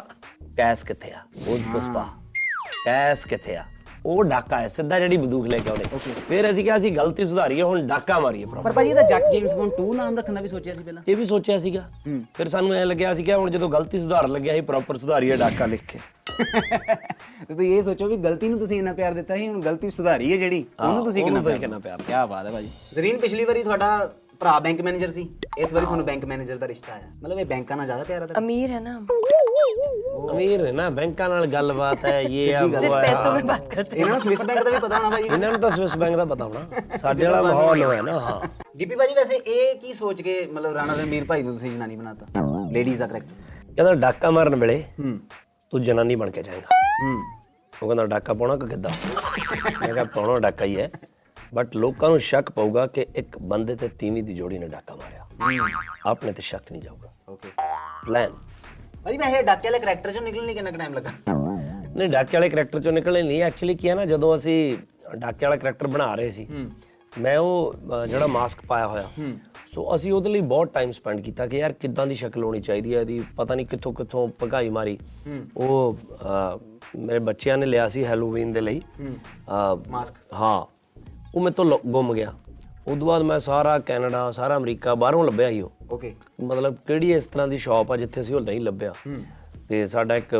ਕੈਸ਼ 0.58 0.86
ਕਿੱਥੇ 0.86 1.12
ਆ? 1.12 1.22
ਉਸ 1.48 1.68
ਪੁਸਪਾ 1.68 2.08
ਕੈਸ਼ 2.86 3.28
ਕਿੱਥੇ 3.28 3.56
ਆ? 3.56 3.64
ਉਹ 4.06 4.24
ਡਾਕਾ 4.24 4.60
ਹੈ 4.60 4.68
ਸਿੱਧਾ 4.68 5.00
ਜਿਹੜੀ 5.00 5.18
ਬੰਦੂਕ 5.18 5.48
ਲੈ 5.48 5.58
ਕੇ 5.58 5.70
ਆਉਣੇ 5.70 5.84
ਫਿਰ 6.30 6.50
ਅਸੀਂ 6.52 6.64
ਕਿਹਾ 6.64 6.78
ਅਸੀਂ 6.78 6.92
ਗਲਤੀ 6.92 7.26
ਸੁਧਾਰੀਏ 7.26 7.62
ਹੁਣ 7.62 7.88
ਡਾਕਾ 7.88 8.20
ਮਾਰੀਏ 8.20 8.46
proper। 8.46 8.62
ਪਰ 8.64 8.72
ਭਾਜੀ 8.72 8.90
ਇਹਦਾ 8.90 9.02
ਜੱਟ 9.02 9.24
ਜੇਮਸ 9.32 9.54
ਬੌਂਡ 9.54 9.72
2 9.80 9.94
ਨਾਮ 9.96 10.18
ਰੱਖਣ 10.18 10.34
ਦਾ 10.34 10.42
ਵੀ 10.42 10.48
ਸੋਚਿਆ 10.48 10.74
ਸੀ 10.74 10.84
ਪਹਿਲਾਂ। 10.84 11.04
ਇਹ 11.08 11.16
ਵੀ 11.16 11.26
ਸੋਚਿਆ 11.26 11.58
ਸੀਗਾ। 11.60 11.84
ਫਿਰ 12.36 12.48
ਸਾਨੂੰ 12.48 12.74
ਐ 12.74 12.84
ਲੱਗਿਆ 12.86 13.14
ਸੀ 13.16 13.24
ਕਿ 13.24 13.34
ਹੁਣ 13.34 13.52
ਜਦੋਂ 13.52 13.70
ਗਲਤੀ 13.70 14.00
ਸੁਧਾਰਨ 14.00 14.32
ਲੱਗਿਆ 14.32 14.54
ਸੀ 14.54 14.62
ਪ੍ਰੋਪਰ 14.62 14.98
ਸੁਧਾਰੀਏ 14.98 15.38
ਡਾਕਾ 15.38 15.66
ਲਿਖ 15.66 15.82
ਕੇ। 15.88 16.00
ਤੇ 16.30 17.54
ਤੁਸੀਂ 17.54 17.76
ਇਹ 17.78 17.84
ਸੋਚੋ 17.84 18.08
ਵੀ 18.08 18.18
ਗਲਤੀ 18.18 18.50
ਨੂੰ 18.50 18.60
ਤੁਸੀਂ 18.60 18.78
ਇੰਨਾ 18.78 18.94
ਪਿਆਰ 18.94 19.14
ਦਿੱਤਾ 19.14 19.36
ਸੀ 19.36 19.48
ਹੁਣ 19.48 19.62
ਗਲਤੀ 19.62 19.90
ਸੁਧਾਰੀ 19.90 20.32
ਹੈ 20.32 20.38
ਜਿਹੜੀ 20.38 20.66
ਉਹਨੂੰ 20.80 21.06
ਤੁਸੀਂ 21.06 21.24
ਉਹਨੂੰ 21.24 21.44
ਕਿੰਨਾ 21.44 21.50
ਤੁਸੀਂ 21.50 21.60
ਕਿੰਨਾ 21.60 21.80
ਪਿਆਰ 21.80 22.02
ਕੀ 22.02 22.14
ਬਾਤ 22.30 22.46
ਹੈ 22.46 22.52
ਭਾਜੀ। 22.52 22.70
ਜ਼ਰੀਨ 22.94 23.18
ਪਿਛਲੀ 23.20 23.46
ਵਾਰੀ 23.46 23.64
ਤੁਹਾਡਾ 23.64 24.12
ਭਰਾ 24.41 24.59
ਬੈਂਕ 24.61 24.81
ਮੈਨੇਜਰ 24.81 25.11
ਸੀ 25.11 25.29
ਇਸ 25.59 25.73
ਵਾਰੀ 25.73 25.85
ਤੁਹਾਨੂੰ 25.87 26.05
ਬੈਂਕ 26.07 26.25
ਮੈਨੇਜਰ 26.25 26.57
ਦਾ 26.57 26.69
ਰਿਸ਼ਤਾ 26.69 26.93
ਆਇਆ 26.93 27.11
ਮਤਲਬ 27.23 27.39
ਇਹ 27.39 27.45
ਬੈਂਕਾਂ 27.47 27.77
ਨਾਲ 27.77 27.87
ਜ਼ਿਆਦਾ 27.87 28.03
ਪਿਆਰ 28.03 28.21
ਹੈ 28.21 28.27
ਤੁਹਾਡਾ 28.27 28.41
अमीर 28.41 28.71
है 28.71 28.81
ना 28.83 28.97
ਅਮੀਰ 30.27 30.65
ਹੈ 30.67 30.73
ਨਾ 30.73 30.89
ਬੈਂਕਾਂ 30.91 31.29
ਨਾਲ 31.29 31.47
ਗੱਲਬਾਤ 31.47 32.05
ਹੈ 32.05 32.21
ਇਹ 32.21 32.55
ਆ 32.55 32.61
सिर्फ 32.63 32.85
ਉਹ 32.85 32.95
ਆ 32.95 33.01
पैसों 33.03 33.33
में 33.33 33.47
बात 33.47 33.67
करते 33.75 33.97
ਇਹਨਾਂ 33.97 34.13
ਨੂੰ 34.13 34.21
ਸਵਿਸ 34.21 34.45
ਬੈਂਕ 34.45 34.63
ਦਾ 34.65 34.71
ਵੀ 34.71 34.79
ਪਤਾ 34.79 34.99
ਹੋਣਾ 34.99 35.11
ਭਾਜੀ 35.11 35.27
ਇਹਨਾਂ 35.27 35.51
ਨੂੰ 35.51 35.61
ਤਾਂ 35.61 35.71
ਸਵਿਸ 35.71 35.97
ਬੈਂਕ 35.97 36.17
ਦਾ 36.17 36.25
ਪਤਾ 36.25 36.45
ਹੋਣਾ 36.45 36.97
ਸਾਡੇ 36.97 37.27
ਵਾਲਾ 37.27 37.43
ਮਾਹੌਲ 37.43 37.83
ਹੈ 37.85 38.01
ਨਾ 38.03 38.19
ਹਾਂ 38.21 38.41
ਡੀਪੀ 38.77 38.95
ਭਾਜੀ 38.95 39.15
ਵੈਸੇ 39.15 39.37
ਇਹ 39.37 39.75
ਕੀ 39.81 39.93
ਸੋਚ 39.95 40.23
ਕੇ 40.23 40.41
ਮਤਲਬ 40.53 40.75
ਰਾਣਾ 40.75 40.95
ਰਣਵੀਰ 40.95 41.25
ਭਾਈ 41.25 41.43
ਨੂੰ 41.43 41.55
ਤੁਸੀਂ 41.55 41.71
ਜਨਾਨੀ 41.71 41.97
ਬਣਾਤਾ 41.97 42.45
ਲੇਡੀਜ਼ 42.71 42.99
ਦਾ 42.99 43.07
ਕਰੈਕਟਰ 43.07 43.75
ਕਹਿੰਦਾ 43.75 43.95
ਡਾਕਾ 43.97 44.31
ਮਾਰਨ 44.31 44.55
ਵੇਲੇ 44.57 44.83
ਹੂੰ 45.01 45.19
ਤੂੰ 45.73 45.83
ਜਨਾਨੀ 45.85 46.15
ਬਣ 46.17 46.31
ਕੇ 46.31 46.43
ਜਾਏਗਾ 46.43 46.81
ਹੂੰ 47.03 47.17
ਉਹ 47.73 47.87
ਕਹਿੰਦਾ 47.87 48.07
ਡਾਕਾ 48.07 48.33
ਪਾਉਣਾ 48.33 48.57
ਕਿ 48.57 48.69
ਕਿੱਦਾਂ 48.69 48.91
ਮੈਂ 49.81 49.93
ਕਿਹਾ 49.93 50.05
ਪਾਉਣਾ 50.07 50.39
ਡਾਕਾ 50.41 50.65
ਹੀ 50.65 50.81
ਹੈ 50.81 50.89
ਬਟ 51.54 51.76
ਲੋਕਾਂ 51.76 52.10
ਨੂੰ 52.10 52.20
ਸ਼ੱਕ 52.20 52.52
ਪਊਗਾ 52.52 52.86
ਕਿ 52.88 53.06
ਇੱਕ 53.16 53.38
ਬੰਦੇ 53.40 53.76
ਤੇ 53.76 53.88
ਤੀਵੀਂ 54.00 54.24
ਦੀ 54.24 54.34
ਜੋੜੀ 54.34 54.58
ਨੇ 54.60 54.68
ਡਾਕਾ 54.68 54.96
ਮਾਰਿਆ। 54.96 55.28
ਆਪਣੇ 56.06 56.32
ਤੇ 56.32 56.42
ਸ਼ੱਕ 56.42 56.72
ਨਹੀਂ 56.72 56.82
ਜਾਊਗਾ। 56.82 57.12
ਓਕੇ 57.30 57.50
ਪਲਾਨ 58.06 58.34
ਭਾਜੀ 59.04 59.18
ਵੈਸੇ 59.18 59.42
ਡਾਕੇ 59.44 59.68
ਵਾਲੇ 59.68 59.80
ਕਰੈਕਟਰ 59.80 60.12
ਚੋਂ 60.12 60.22
ਨਿਕਲਣ 60.22 60.46
ਲਈ 60.46 60.54
ਕਿੰਨਾ 60.54 60.72
ਟਾਈਮ 60.72 60.94
ਲੱਗਾ? 60.94 61.12
ਨਹੀਂ 61.88 62.10
ਡਾਕੇ 62.10 62.38
ਵਾਲੇ 62.38 62.50
ਕਰੈਕਟਰ 62.50 62.82
ਚੋਂ 62.82 62.92
ਨਿਕਲਣੇ 62.92 63.22
ਨਹੀਂ। 63.24 63.42
ਐਕਚੁਅਲੀ 63.44 63.76
ਕੀ 63.76 63.90
ਹੈ 63.90 63.96
ਨਾ 63.96 64.06
ਜਦੋਂ 64.06 64.36
ਅਸੀਂ 64.36 64.78
ਡਾਕੇ 65.18 65.46
ਵਾਲਾ 65.46 65.56
ਕਰੈਕਟਰ 65.56 65.88
ਬਣਾ 65.88 66.14
ਰਹੇ 66.16 66.32
ਸੀ 66.32 66.48
ਮੈਂ 67.20 67.38
ਉਹ 67.38 67.74
ਜਿਹੜਾ 68.08 68.28
ਮਾਸਕ 68.28 68.60
ਪਾਇਆ 68.68 68.88
ਹੋਇਆ 68.88 69.10
ਸੋ 69.72 69.96
ਅਸੀਂ 69.96 70.12
ਉਹਦੇ 70.14 70.30
ਲਈ 70.30 70.42
ਬਹੁਤ 70.42 70.74
ਟਾਈਮ 70.74 70.92
ਸਪੈਂਡ 70.92 71.20
ਕੀਤਾ 71.22 71.48
ਕਿ 71.48 71.58
ਯਾਰ 71.58 71.74
ਕਿੱਦਾਂ 71.74 72.06
ਦੀ 72.08 72.16
ਸ਼ਕਲ 72.16 72.44
ਹੋਣੀ 72.44 72.62
ਚਾਹੀਦੀ 72.62 72.96
ਹੈ 72.96 73.02
ਇਹਦੀ 73.02 73.24
ਪਤਾ 73.38 73.56
ਨਹੀਂ 73.56 73.66
ਕਿੱਥੋਂ 73.66 73.94
ਕਿੱਥੋਂ 73.94 74.28
ਭਗਾਈ 74.44 74.70
ਮਾਰੀ। 74.70 74.98
ਉਹ 75.58 75.98
ਮੇਰੇ 76.98 77.20
ਬੱਚਿਆਂ 77.20 77.58
ਨੇ 77.58 77.66
ਲਿਆ 77.66 77.88
ਸੀ 77.90 78.06
ਹੈਲੋਵੀਨ 78.06 78.54
ਦੇ 78.54 78.62
ਲਈ। 78.62 78.82
ਮਾਸਕ 79.90 80.16
ਹਾਂ। 80.34 80.66
ਉਹ 81.36 81.42
ਮੇਰੇ 81.42 81.54
ਤੋਂ 81.56 81.80
ਗੁੰਮ 81.88 82.14
ਗਿਆ। 82.14 82.34
ਉਦੋਂ 82.88 83.08
ਬਾਅਦ 83.08 83.22
ਮੈਂ 83.24 83.38
ਸਾਰਾ 83.40 83.78
ਕੈਨੇਡਾ 83.80 84.30
ਸਾਰਾ 84.32 84.56
ਅਮਰੀਕਾ 84.58 84.96
ਬਾਹਰੋਂ 84.96 85.24
ਲੱਭਿਆ 85.26 85.50
ਹੀ 85.50 85.62
ਉਹ। 85.62 85.72
ਓਕੇ 85.92 86.14
ਮਤਲਬ 86.44 86.76
ਕਿਹੜੀ 86.88 87.12
ਇਸ 87.14 87.26
ਤਰ੍ਹਾਂ 87.26 87.48
ਦੀ 87.48 87.58
ਸ਼ਾਪ 87.58 87.92
ਆ 87.92 87.98
ਜਿੱਥੇ 87.98 88.22
ਅਸੀਂ 88.22 88.36
ਉਹ 88.36 88.42
ਨਹੀਂ 88.42 88.62
ਲੱਭਿਆ। 88.62 88.94
ਤੇ 89.70 89.86
ਸਾਡਾ 89.88 90.16
ਇੱਕ 90.16 90.36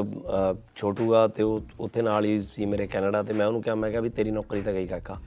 ਛੋਟੂ 0.76 1.14
ਆ 1.16 1.26
ਤੇ 1.28 1.44
ਉਹ 1.44 1.62
ਉੱਥੇ 1.80 2.02
ਨਾਲ 2.02 2.26
ਹੀ 2.26 2.42
ਸੀ 2.54 2.66
ਮੇਰੇ 2.66 2.88
ਕੈਨੇਡਾ 2.88 3.22
ਤੇ 3.24 3.34
ਮੈਂ 3.34 3.46
ਉਹਨੂੰ 3.48 3.62
ਕਿਹਾ 3.62 3.76
ਮੈਂ 3.76 3.90
ਕਿਹਾ 3.90 4.02
ਵੀ 4.02 4.10
ਤੇਰੀ 4.10 4.32
ਨੌਕਰੀ 4.32 4.62
ਤਾਂ 4.62 4.74
ਗਈ 4.74 4.88
ਕਾਕਾ। 4.88 5.18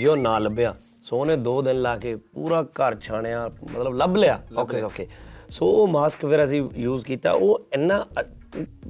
ਜੇ 0.00 0.06
ਉਹ 0.06 0.16
ਨਾ 0.16 0.38
ਲੱਭਿਆ 0.38 0.74
ਸੋ 1.02 1.18
ਉਹਨੇ 1.18 1.36
2 1.44 1.60
ਦਿਨ 1.62 1.80
ਲਾ 1.82 1.96
ਕੇ 1.98 2.14
ਪੂਰਾ 2.34 2.62
ਘਰ 2.62 2.96
ਛਾਣਿਆ 3.00 3.48
ਮਤਲਬ 3.64 3.94
ਲੱਭ 3.94 4.16
ਲਿਆ। 4.16 4.40
ਓਕੇ 4.58 4.82
ਓਕੇ 4.82 5.06
ਸੋ 5.50 5.66
ਉਹ 5.72 5.86
ਮਾਸਕ 5.88 6.26
ਫਿਰ 6.26 6.44
ਅਸੀਂ 6.44 6.62
ਯੂਜ਼ 6.76 7.04
ਕੀਤਾ। 7.06 7.30
ਉਹ 7.30 7.60
ਇੰਨਾ 7.74 8.04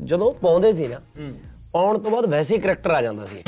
ਜਦੋਂ 0.04 0.32
ਪਾਉਂਦੇ 0.32 0.72
ਸੀ 0.72 0.88
ਨਾ 0.88 1.00
ਪਾਉਣ 1.72 1.98
ਤੋਂ 1.98 2.10
ਬਾਅਦ 2.10 2.26
ਵੈਸੇ 2.26 2.54
ਹੀ 2.54 2.60
ਕਰੈਕਟਰ 2.60 2.90
ਆ 2.90 3.00
ਜਾਂਦਾ 3.02 3.26
ਸੀ। 3.26 3.42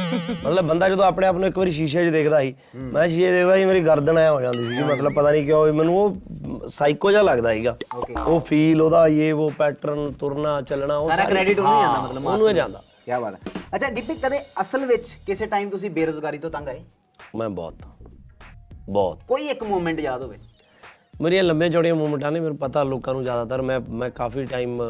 ਮਤਲਬ 0.45 0.67
ਬੰਦਾ 0.67 0.88
ਜਦੋਂ 0.88 1.05
ਆਪਣੇ 1.05 1.26
ਆਪ 1.26 1.37
ਨੂੰ 1.37 1.49
ਇੱਕ 1.49 1.59
ਵਾਰੀ 1.59 1.71
ਸ਼ੀਸ਼ੇ 1.71 2.05
'ਚ 2.07 2.12
ਦੇਖਦਾ 2.12 2.41
ਸੀ 2.41 2.52
ਮੈਂ 2.75 3.07
ਸ਼ੀਸ਼ੇ 3.09 3.33
ਦੇਖਦਾ 3.33 3.57
ਸੀ 3.57 3.64
ਮੇਰੀ 3.64 3.81
ਗਰਦਨ 3.81 4.19
ਐ 4.19 4.29
ਹੋ 4.31 4.41
ਜਾਂਦੀ 4.41 4.67
ਸੀ 4.67 4.83
ਮਤਲਬ 4.83 5.14
ਪਤਾ 5.14 5.31
ਨਹੀਂ 5.31 5.45
ਕਿਉਂ 5.47 5.73
ਮੈਨੂੰ 5.73 5.99
ਉਹ 5.99 6.69
ਸਾਈਕੋ 6.69 7.11
ਜਿਹਾ 7.11 7.23
ਲੱਗਦਾ 7.23 7.52
ਸੀਗਾ। 7.52 7.76
ਉਹ 8.26 8.41
ਫੀਲ 8.41 8.83
ਉਹਦਾ 8.83 9.07
ਇਹ 9.09 9.33
ਉਹ 9.33 9.50
ਪੈਟਰਨ 9.59 10.12
ਤੁਰਨਾ 10.12 10.61
ਚੱਲਣਾ 10.62 10.97
ਉਹ 10.97 11.09
ਸਾਰਾ 11.09 11.25
credit 11.25 11.61
ਉਹਨੂੰ 11.61 11.83
ਜਾਂਦਾ 11.83 12.00
ਮਤਲਬ 12.00 12.26
ਉਹਨੂੰ 12.26 12.49
ਹੀ 12.49 12.55
ਜਾਂਦਾ। 12.55 12.83
ਕੀ 13.07 13.21
ਬਾਤ 13.23 13.35
ਹੈ। 13.35 13.61
ਅੱਛਾ 13.75 13.88
ਦੀਪੀ 13.91 14.14
ਕਦੇ 14.14 14.38
ਅਸਲ 14.61 14.87
ਵਿੱਚ 14.87 15.09
ਕਿਸੇ 15.26 15.47
ਟਾਈਮ 15.47 15.71
ਤੁਸੀਂ 15.71 15.91
ਬੇਰੋਜ਼ਗਾਰੀ 15.91 16.38
ਤੋਂ 16.38 16.50
ਤੰਗ 16.50 16.69
ਆਏ? 16.69 16.81
ਮੈਂ 17.37 17.49
ਬਹੁਤ। 17.50 17.75
ਬਹੁਤ। 18.88 19.23
ਕੋਈ 19.29 19.49
ਇੱਕ 19.49 19.62
ਮੂਮੈਂਟ 19.64 20.00
ਯਾਦ 20.00 20.23
ਹੋਵੇ? 20.23 20.37
ਮੇਰੀਆਂ 21.21 21.43
ਲੰਬੇ 21.43 21.69
ਚੌੜੀਆਂ 21.71 21.95
ਮੂਵਮੈਂਟਾਂ 21.95 22.31
ਨੇ 22.33 22.41
ਮੈਨੂੰ 22.41 22.57
ਪਤਾ 22.59 22.83
ਲੋਕਾਂ 22.83 23.14
ਨੂੰ 23.14 23.23
ਜ਼ਿਆਦਾਤਰ। 23.25 23.62
ਮੈਂ 23.62 23.81
ਮੈਂ 23.88 24.11
ਕਾਫੀ 24.11 24.45
ਟਾਈਮ 24.45 24.83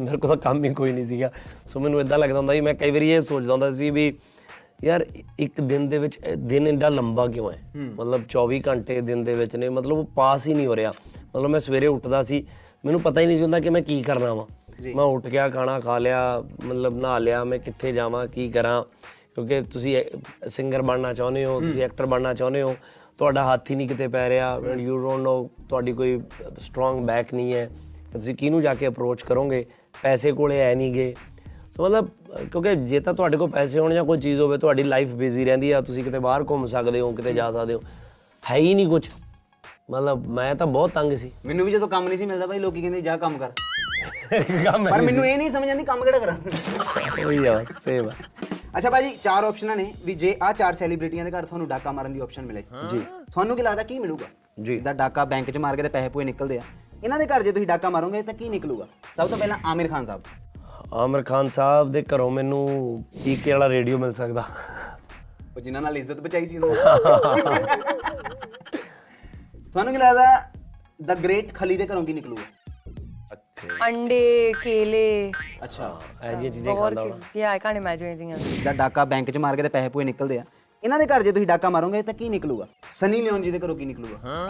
ਮੇਰੇ 0.00 0.16
ਕੋਲ 0.16 0.30
ਤਾਂ 0.30 0.36
ਕੰਮ 0.36 0.64
ਹੀ 0.64 0.74
ਕੋਈ 0.74 0.92
ਨਹੀਂ 0.92 1.06
ਸੀਗਾ। 1.06 1.30
ਸੋ 1.66 1.80
ਮੈਨੂੰ 1.80 2.00
ਇਦਾਂ 2.00 2.18
ਲੱਗਦਾ 2.18 2.38
ਹੁੰਦਾ 2.38 2.52
ਸੀ 2.52 2.60
ਮੈਂ 2.60 2.74
ਕਈ 2.74 2.90
ਵਾਰੀ 2.90 3.10
ਇਹ 3.10 3.20
ਸੋਚਦਾ 3.20 3.52
ਹੁੰਦਾ 3.52 3.74
ਸੀ 3.74 3.90
ਵੀ 3.90 4.12
ਯਾਰ 4.84 5.06
ਇੱਕ 5.38 5.60
ਦਿਨ 5.60 5.88
ਦੇ 5.88 5.98
ਵਿੱਚ 5.98 6.18
ਦਿਨ 6.38 6.66
ਇੰਨਾ 6.66 6.88
ਲੰਬਾ 6.88 7.26
ਕਿਉਂ 7.26 7.52
ਹੈ? 7.52 7.62
ਮਤਲਬ 7.76 8.22
24 8.28 8.60
ਘੰਟੇ 8.68 9.00
ਦਿਨ 9.00 9.24
ਦੇ 9.24 9.32
ਵਿੱਚ 9.32 9.56
ਨੇ 9.56 9.68
ਮਤਲਬ 9.68 9.98
ਉਹ 9.98 10.04
ਪਾਸ 10.04 10.46
ਹੀ 10.46 10.54
ਨਹੀਂ 10.54 10.66
ਹੋ 10.66 10.76
ਰਿਹਾ। 10.76 10.92
ਮਤਲਬ 11.36 11.50
ਮੈਂ 11.50 11.60
ਸਵੇਰੇ 11.60 11.86
ਉੱਠਦਾ 11.86 12.22
ਸੀ 12.22 12.46
ਮੈਨੂੰ 12.84 13.00
ਪਤਾ 13.00 13.20
ਹੀ 13.20 13.26
ਨਹੀਂ 13.26 13.42
ਹੁੰਦਾ 13.42 13.60
ਕਿ 13.60 13.70
ਮੈਂ 13.70 13.82
ਕੀ 13.82 14.02
ਕਰਨਾ 14.02 14.34
ਵਾ। 14.34 14.46
ਮੈਂ 14.94 15.04
ਉੱਠ 15.04 15.26
ਗਿਆ 15.26 15.48
ਖਾਣਾ 15.48 15.80
ਖਾ 15.80 15.98
ਲਿਆ 15.98 16.42
ਮਤਲਬ 16.64 16.96
ਨਹਾ 16.96 17.18
ਲਿਆ 17.18 17.44
ਮੈਂ 17.44 17.58
ਕਿੱਥੇ 17.58 17.92
ਜਾਵਾਂ 17.92 18.26
ਕੀ 18.26 18.48
ਕਰਾਂ? 18.50 18.82
ਕਿਉਂਕਿ 19.34 19.60
ਤੁਸੀਂ 19.62 20.04
ਸਿੰਗਰ 20.48 20.82
ਬਣਨਾ 20.82 21.12
ਚਾਹੁੰਦੇ 21.14 21.44
ਹੋ 21.44 21.60
ਤੁਸੀਂ 21.60 21.82
ਐਕਟਰ 21.82 22.06
ਬਣਨਾ 22.06 22.34
ਚਾਹੁੰਦੇ 22.34 22.62
ਹੋ 22.62 22.76
ਤੁਹਾਡਾ 23.18 23.52
ਹੱਥ 23.52 23.70
ਹੀ 23.70 23.76
ਨਹੀਂ 23.76 23.88
ਕਿਤੇ 23.88 24.08
ਪੈ 24.08 24.28
ਰਿਹਾ। 24.28 24.60
ਯੂ 24.78 24.98
ਡੋਨਟ 24.98 25.22
ਨੋ 25.22 25.50
ਤੁਹਾਡੀ 25.68 25.92
ਕੋਈ 25.92 26.20
ਸਟਰੋਂਗ 26.58 27.04
ਬੈਕ 27.06 27.34
ਨਹੀਂ 27.34 27.54
ਹੈ। 27.54 27.70
ਤਾਂ 28.12 28.20
ਤੁਸੀਂ 28.20 28.34
ਕਿਹਨੂੰ 28.34 28.62
ਜਾ 28.62 28.74
ਕੇ 28.74 28.88
ਅਪਰੋਚ 28.88 29.22
ਕਰੋਗੇ? 29.22 29.64
ਪੈਸੇ 30.02 30.32
ਕੋਲੇ 30.32 30.58
ਐ 30.60 30.74
ਨਹੀਂਗੇ। 30.74 31.14
ਸੋ 31.76 31.84
ਮਤਲਬ 31.84 32.08
ਕਿਉਂਕਿ 32.42 32.74
ਜੇ 32.76 33.00
ਤਾਂ 33.00 33.14
ਤੁਹਾਡੇ 33.14 33.36
ਕੋਲ 33.36 33.50
ਪੈਸੇ 33.50 33.78
ਹੋਣ 33.78 33.94
ਜਾਂ 33.94 34.04
ਕੋਈ 34.04 34.20
ਚੀਜ਼ 34.20 34.40
ਹੋਵੇ 34.40 34.58
ਤੁਹਾਡੀ 34.58 34.82
ਲਾਈਫ 34.82 35.08
ਬਿਜ਼ੀ 35.14 35.44
ਰਹਿੰਦੀ 35.44 35.70
ਆ 35.70 35.80
ਤੁਸੀਂ 35.80 36.04
ਕਿਤੇ 36.04 36.18
ਬਾਹਰ 36.18 36.44
ਘੁੰਮ 36.50 36.66
ਸਕਦੇ 36.66 37.00
ਹੋ 37.00 37.12
ਕਿਤੇ 37.12 37.32
ਜਾ 37.32 37.50
ਸਕਦੇ 37.52 37.74
ਹੋ। 37.74 37.80
ਹੈ 38.42 38.56
ਹੀ 38.56 38.74
ਨਹੀਂ 38.74 38.86
ਕੁਝ 38.88 39.08
ਮਤਲਬ 39.90 40.26
ਮੈਂ 40.28 40.54
ਤਾਂ 40.54 40.66
ਬਹੁਤ 40.66 40.90
ਤੰਗ 40.90 41.12
ਸੀ। 41.12 41.30
ਮੈਨੂੰ 41.46 41.66
ਵੀ 41.66 41.72
ਜਦੋਂ 41.72 41.88
ਕੰਮ 41.88 42.08
ਨਹੀਂ 42.08 42.18
ਸੀ 42.18 42.26
ਮਿਲਦਾ 42.26 42.46
ਭਾਈ 42.46 42.58
ਲੋਕੀ 42.58 42.80
ਕਹਿੰਦੇ 42.80 43.00
ਜਾ 43.00 43.16
ਕੰਮ 43.16 43.38
ਕਰ। 43.38 43.52
ਪਰ 44.90 45.00
ਮੈਨੂੰ 45.02 45.26
ਇਹ 45.26 45.36
ਨਹੀਂ 45.38 45.50
ਸਮਝ 45.50 45.68
ਆਉਂਦੀ 45.68 45.84
ਕੰਮ 45.84 46.04
ਕਿਹੜਾ 46.04 46.18
ਕਰਾਂ? 46.18 46.36
ਉਹੀ 47.26 47.46
ਆ 47.46 47.62
ਸੇਮ 47.84 48.10
ਅੱਛਾ 48.78 48.90
ਭਾਜੀ 48.90 49.10
ਚਾਰ 49.22 49.44
ਆਪਸ਼ਨਾਂ 49.44 49.76
ਨੇ 49.76 49.92
ਵੀ 50.04 50.14
ਜੇ 50.14 50.36
ਆ 50.42 50.52
ਚਾਰ 50.52 50.74
ਸੈਲੀਬ੍ਰਿਟੀਆਂ 50.74 51.24
ਦੇ 51.24 51.30
ਘਰ 51.30 51.44
ਤੁਹਾਨੂੰ 51.46 51.68
ਡਾਕਾ 51.68 51.92
ਮਾਰਨ 51.92 52.12
ਦੀ 52.12 52.20
ਆਪਸ਼ਨ 52.20 52.44
ਮਿਲੇ 52.46 52.62
ਜੀ। 52.90 52.98
ਤੁਹਾਨੂੰ 53.32 53.56
ਕੀ 53.56 53.62
ਲੱਗਦਾ 53.62 53.82
ਕੀ 53.82 53.98
ਮਿਲੂਗਾ? 53.98 54.26
ਜੀ। 54.62 54.78
ਦਾ 54.80 54.92
ਡਾਕਾ 54.92 55.24
ਬੈਂਕ 55.24 55.50
'ਚ 55.50 55.58
ਮਾਰ 55.58 55.76
ਕੇ 55.76 55.82
ਤੇ 55.82 55.88
ਪੈਸੇ 55.88 56.08
ਪੂਏ 56.08 56.24
ਨਿਕਲਦੇ 56.24 56.58
ਆ। 56.58 56.62
ਇਹਨਾਂ 57.04 57.18
ਦੇ 57.18 57.26
ਘਰ 57.26 57.42
ਜੇ 57.42 57.52
ਤੁਸੀਂ 57.52 57.66
ਡਾਕਾ 57.66 57.90
ਮਾਰੋਗੇ 57.90 58.22
ਤਾਂ 58.22 58.34
ਕੀ 58.34 58.48
ਨਿਕਲੂਗਾ? 58.48 58.86
ਸਭ 59.16 59.28
ਤੋਂ 59.28 59.38
ਪਹਿਲਾਂ 59.38 59.58
ਆਮਿਰ 59.70 59.88
ਖਾਨ 59.88 60.04
ਸਾਹਿਬ। 60.04 60.22
ਆਮਿਰ 60.94 61.22
ਖਾਨ 61.22 61.48
ਸਾਹਿਬ 61.54 61.92
ਦੇ 61.92 62.02
ਘਰੋਂ 62.14 62.30
ਮੈਨੂੰ 62.30 62.66
ਟੀਕੇ 63.24 63.52
ਵਾਲਾ 63.52 63.68
ਰੇਡੀਓ 63.68 63.98
ਮਿਲ 63.98 64.12
ਸਕਦਾ। 64.14 64.44
ਉਹ 65.56 65.60
ਜਿਨ੍ਹਾਂ 65.60 65.82
ਨਾਲ 65.82 65.96
ਇੱਜ਼ਤ 65.96 66.20
ਬਚਾਈ 66.20 66.46
ਸੀ 66.46 66.58
ਤੁਹਾਨੂੰ 69.72 69.92
ਕੀ 69.92 69.98
ਲੱਗਦਾ 69.98 70.24
ਦ 71.02 71.14
ਗ੍ਰੇਟ 71.24 71.52
ਖਲੀ 71.54 71.76
ਦੇ 71.76 71.86
ਘਰੋਂ 71.86 72.04
ਕੀ 72.04 72.12
ਨਿਕਲੂਗਾ? 72.12 72.42
ਅੰਡੇ 73.86 74.52
ਕੇਲੇ। 74.62 75.32
ਅੱਛਾ। 75.64 75.98
ਇਹ 76.24 76.36
ਜੀ 76.36 76.50
ਚੀਜ਼ਾਂ 76.50 76.74
ਖਾਂਦਾ 76.76 77.02
ਹੋਣਾ। 77.02 77.16
ਯਾ 77.36 77.50
I 77.50 77.58
can't 77.58 77.76
imagine 77.76 78.08
anything 78.08 78.32
else 78.32 78.62
ਦਾ 78.64 78.72
ਡਾਕਾ 78.72 79.04
ਬੈਂਕ 79.04 79.30
'ਚ 79.30 79.38
ਮਾਰ 79.38 79.56
ਕੇ 79.56 79.62
ਤੇ 79.62 79.68
ਪੈਸੇ 79.68 79.88
ਪੂਏ 79.88 80.04
ਨਿਕਲਦੇ 80.04 80.38
ਆ। 80.38 80.44
ਇਹਨਾਂ 80.83 80.97
ਦੇ 80.99 81.05
ਘਰ 81.07 81.23
ਜੇ 81.23 81.31
ਤੁਸੀਂ 81.31 81.47
ਡਾਕਾ 81.47 81.69
ਮਾਰੋਗੇ 81.69 82.01
ਤਾਂ 82.01 82.13
ਕੀ 82.13 82.29
ਨਿਕਲੂਗਾ 82.29 82.65
ਸਨੀ 82.91 83.21
ਲਿਓਨ 83.21 83.41
ਜੀ 83.41 83.51
ਦੇ 83.51 83.59
ਘਰੋਂ 83.59 83.75
ਕੀ 83.75 83.85
ਨਿਕਲੂਗਾ 83.85 84.49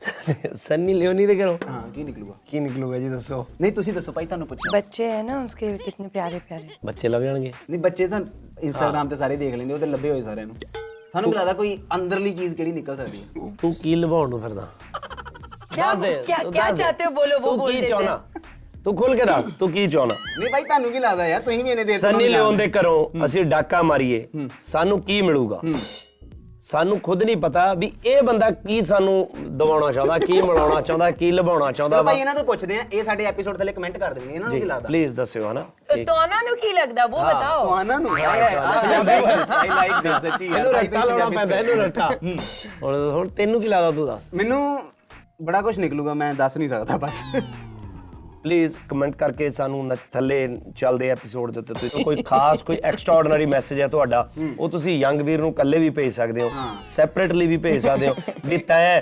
ਸੰਨੀ 0.57 0.93
ਲਿਓਨੀ 0.93 1.25
ਦੇ 1.25 1.35
ਘਰੋਂ 1.35 1.57
ਹਾਂ 1.67 1.81
ਕੀ 1.91 2.03
ਨਿਕਲੂਗਾ 2.03 2.33
ਕੀ 2.47 2.59
ਨਿਕਲੂਗਾ 2.59 2.97
ਜੀ 2.99 3.09
ਦੱਸੋ 3.09 3.45
ਨਹੀਂ 3.61 3.71
ਤੁਸੀਂ 3.71 3.93
ਦੱਸੋ 3.93 4.11
ਭਾਈ 4.11 4.25
ਤੁਹਾਨੂੰ 4.25 4.47
ਪੁੱਛਿਆ 4.47 4.71
बच्चे 4.77 5.07
हैं 5.07 5.23
ना 5.23 5.39
उसके 5.41 5.71
कितने 5.79 6.07
प्यारे 6.13 6.39
प्यारे 6.47 6.69
ਬੱਚੇ 6.85 7.07
ਲੱਭ 7.09 7.21
ਜਾਣਗੇ 7.23 7.51
ਨਹੀਂ 7.69 7.79
ਬੱਚੇ 7.79 8.07
ਤਾਂ 8.07 8.19
ਇੰਸਟਾਗ੍ਰam 8.63 9.09
ਤੇ 9.09 9.15
ਸਾਰੇ 9.15 9.35
ਦੇਖ 9.37 9.55
ਲੈਂਦੇ 9.55 9.73
ਉਹ 9.73 9.79
ਤੇ 9.79 9.85
ਲੱਭੇ 9.87 10.09
ਹੋਏ 10.09 10.21
ਸਾਰਿਆਂ 10.21 10.47
ਨੂੰ 10.47 10.55
ਤੁਹਾਨੂੰ 10.55 11.31
ਕੀ 11.31 11.37
ਲੱਗਦਾ 11.37 11.53
ਕੋਈ 11.53 11.77
ਅੰਦਰਲੀ 11.95 12.33
ਚੀਜ਼ 12.33 12.55
ਕਿਹੜੀ 12.55 12.71
ਨਿਕਲ 12.71 12.97
ਸਕਦੀ 12.97 13.21
ਹੈ 13.21 13.51
ਤੂੰ 13.61 13.73
ਕੀ 13.73 13.95
ਲਵਾਉਣ 13.95 14.29
ਨੂੰ 14.29 14.41
ਫਿਰਦਾ 14.41 14.67
क्या 15.73 15.85
ਦੱਸ 15.85 15.99
ਦੇ, 15.99 16.09
क्या 16.25 16.41
ਤੂੰ 16.43 16.51
क्या 16.53 16.65
ਦੱਸ 16.65 16.77
ਦੇ। 16.77 16.83
चाहते 16.83 17.05
हो 17.05 17.11
बोलो 17.13 17.37
वो 17.37 17.45
ਤੂੰ 17.45 17.57
बोल 17.59 17.71
ਕੀ 17.71 17.75
देते 17.75 17.83
हैं 17.83 17.89
ਚਾਹਣਾ 17.89 18.21
ਤੂੰ 18.88 18.96
ਖੁੱਲ 18.96 19.14
ਕੇ 19.16 19.24
ਦੱਸ 19.24 19.46
ਤੂੰ 19.58 19.70
ਕੀ 19.72 19.86
ਚਾਹਣਾ 19.86 20.14
ਨਹੀਂ 20.38 20.50
ਭਾਈ 20.50 20.62
ਤੁਹਾਨੂੰ 20.64 20.90
ਕੀ 20.92 20.98
ਲੱਗਦਾ 20.98 21.26
ਯਾਰ? 21.28 21.40
ਤੁਸੀਂ 21.40 21.64
ਵੀ 21.64 21.70
ਇਹਨੇ 21.70 21.82
ਦੇਰ 21.84 21.98
ਸੰਨੀ 22.00 22.28
ਲਿਓਨ 22.28 22.56
ਦੇ 22.56 22.66
ਘਰੋਂ 22.70 23.24
ਅਸੀਂ 23.24 23.44
ਡਾਕਾ 23.44 23.80
ਮਾਰੀਏ 23.82 24.26
ਸਾਨੂੰ 24.66 25.00
ਕੀ 25.02 25.20
ਮਿਲੂਗਾ? 25.22 25.60
ਸਾਨੂੰ 26.62 26.98
ਖੁਦ 27.00 27.22
ਨਹੀਂ 27.22 27.36
ਪਤਾ 27.36 27.72
ਵੀ 27.74 27.90
ਇਹ 28.06 28.22
ਬੰਦਾ 28.22 28.50
ਕੀ 28.52 28.80
ਸਾਨੂੰ 28.84 29.14
ਦਵਾਉਣਾ 29.58 29.90
ਚਾਹੁੰਦਾ 29.92 30.18
ਕੀ 30.18 30.40
ਮਿਲਾਉਣਾ 30.42 30.80
ਚਾਹੁੰਦਾ 30.80 31.10
ਕੀ 31.10 31.30
ਲਵਾਉਣਾ 31.32 31.70
ਚਾਹੁੰਦਾ 31.72 32.02
ਭਾਈ 32.02 32.18
ਇਹਨਾਂ 32.18 32.34
ਤੋਂ 32.34 32.44
ਪੁੱਛਦੇ 32.44 32.78
ਆ 32.78 32.84
ਇਹ 32.92 33.04
ਸਾਡੇ 33.04 33.24
ਐਪੀਸੋਡ 33.24 33.58
ਥੱਲੇ 33.58 33.72
ਕਮੈਂਟ 33.72 33.98
ਕਰ 33.98 34.14
ਦੇਣਗੇ 34.14 34.34
ਇਹਨਾਂ 34.34 34.48
ਨੂੰ 34.48 34.60
ਕੀ 34.60 34.66
ਲੱਗਦਾ? 34.66 34.88
ਪਲੀਜ਼ 34.88 35.14
ਦੱਸਿਓ 35.14 35.50
ਹਨਾ। 35.50 35.60
ਤੋਨਾ 36.06 36.40
ਨੂੰ 36.42 36.56
ਕੀ 36.62 36.72
ਲੱਗਦਾ? 36.72 37.04
ਉਹ 37.04 37.10
ਬਤਾਓ। 37.20 37.64
ਤੁਹਾਨੂੰ 37.64 38.00
ਨੂੰ? 38.02 38.16
ਆਈ 38.16 39.68
ਲਾਈਕ 39.68 40.02
ਦਿਸ 40.02 40.30
ਸੱਚੀ 40.30 40.48
ਯਾਰ। 40.48 40.72
ਰੱਟਾ 40.74 41.04
ਲਾਉਣਾ 41.04 41.28
ਪੈਂਦਾ 41.30 41.58
ਇਹਨੂੰ 41.58 41.76
ਰੱਟਾ 41.84 42.10
ਹੁਣ 42.82 42.94
ਹੁਣ 43.10 43.28
ਤੈਨੂੰ 43.36 43.60
ਕੀ 43.60 43.66
ਲੱਗਦਾ 43.66 43.90
ਤੂੰ 43.90 44.06
ਦੱਸ। 44.06 44.34
ਮੈਨੂੰ 44.34 44.60
ਬੜਾ 45.44 45.60
ਕੁਝ 45.62 45.78
ਨਿਕਲੂਗਾ 45.78 46.14
ਮੈਂ 46.14 46.32
ਦੱਸ 46.34 46.56
ਨਹੀਂ 46.56 46.68
ਸਕਦਾ 46.68 46.96
ਬਸ। 46.96 47.20
ਪਲੀਜ਼ 48.48 48.74
ਕਮੈਂਟ 48.88 49.16
ਕਰਕੇ 49.16 49.48
ਸਾਨੂੰ 49.50 49.96
ਥੱਲੇ 50.12 50.36
ਚੱਲਦੇ 50.76 51.08
ਐਪੀਸੋਡ 51.10 51.50
ਦੇ 51.50 51.60
ਉੱਤੇ 51.60 51.74
ਤੁਸੀਂ। 51.74 52.04
ਕੋਈ 52.04 52.22
ਖਾਸ 52.22 52.62
ਕੋਈ 52.62 52.76
ਐਕਸਟਰਾਆਰਡਨਰੀ 52.84 53.46
ਮੈਸੇਜ 53.46 53.80
ਹੈ 53.80 53.88
ਤੁਹਾਡਾ 53.88 54.28
ਉਹ 54.58 54.68
ਤੁਸੀਂ 54.68 54.98
ਯੰਗ 54.98 55.20
ਵੀਰ 55.20 55.40
ਨੂੰ 55.40 55.50
ਇਕੱਲੇ 55.50 55.78
ਵੀ 55.78 55.90
ਭੇਜ 55.98 56.12
ਸਕਦੇ 56.14 56.44
ਹੋ 56.44 56.50
ਸੈਪਰੇਟਲੀ 56.90 57.46
ਵੀ 57.46 57.56
ਭੇਜ 57.66 57.82
ਸਕਦੇ 57.86 58.08
ਹੋ। 58.08 58.14
ਵੀ 58.46 58.58
ਤੈਂ 58.68 59.00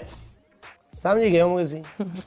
ਸਮਝ 0.95 1.23
ਗਏ 1.23 1.41
ਹੋਵੋਗੇ 1.41 1.65
ਤੁਸੀਂ? 1.65 1.83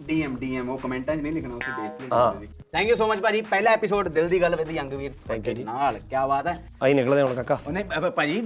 ਡੀਐਮ 0.07 0.35
ਡੀਐਮ 0.39 0.69
ਉਹ 0.69 0.77
ਕਮੈਂਟਾਂ 0.77 1.15
'ਚ 1.15 1.19
ਨਹੀਂ 1.19 1.33
ਲਿਖਣਾ 1.33 1.55
ਉੱਥੇ 1.55 1.71
ਦੇਖ 1.81 2.01
ਲੈਣਾ 2.01 2.15
ਹਾਂ। 2.15 2.33
ਥੈਂਕ 2.71 2.89
ਯੂ 2.89 2.95
ਸੋ 2.95 3.07
ਮਚ 3.07 3.19
ਭਾਜੀ। 3.21 3.41
ਪਹਿਲਾ 3.41 3.71
ਐਪੀਸੋਡ 3.71 4.07
ਦਿਲ 4.09 4.29
ਦੀ 4.29 4.41
ਗੱਲ 4.41 4.55
with 4.55 4.71
young 4.71 4.93
Veer. 4.93 5.11
Thank 5.27 5.47
you 5.47 5.65
ਨਾਲ 5.65 5.99
ਕੀ 5.99 6.15
ਬਾਤ 6.29 6.47
ਹੈ। 6.47 6.57
ਆਈ 6.83 6.93
ਨਿਕਲਦੇ 6.93 7.21
ਹੁਣ 7.21 7.33
ਕਾਕਾ। 7.35 7.59
ਉਹਨੇ 7.67 7.83
ਭਾਜੀ 8.15 8.41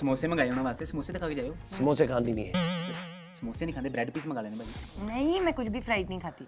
ਸਮੋਸੇ 0.00 0.28
ਮੰਗਾਏ 0.28 0.50
ਉਹਨਾਂ 0.50 0.64
ਵਾਸਤੇ। 0.64 0.86
ਸਮੋਸੇ 0.86 1.12
ਦਿਖਾ 1.12 1.28
ਕੇ 1.28 1.34
ਜਾਇਓ। 1.34 1.54
ਸਮੋਸੇ 1.70 2.06
ਖਾਂਦੀ 2.06 2.32
ਨਹੀਂ 2.32 2.46
ਹੈ। 2.46 2.52
ਸਮੋਸੇ 3.40 3.64
ਨਹੀਂ 3.64 3.74
ਖਾਂਦੇ 3.74 3.88
ਬ੍ਰੈਡ 3.88 4.10
ਪੀਸ 4.10 4.26
ਮੰਗਾ 4.26 4.40
ਲੈਣੇ 4.40 4.56
ਭਾਜੀ। 4.56 5.06
ਨਹੀਂ 5.06 5.40
ਮੈਂ 5.40 5.52
ਕੁਝ 5.52 5.68
ਵੀ 5.68 5.80
ਫਰਾਈਡ 5.80 6.08
ਨਹੀਂ 6.08 6.20
ਖਾਤੀ 6.20 6.44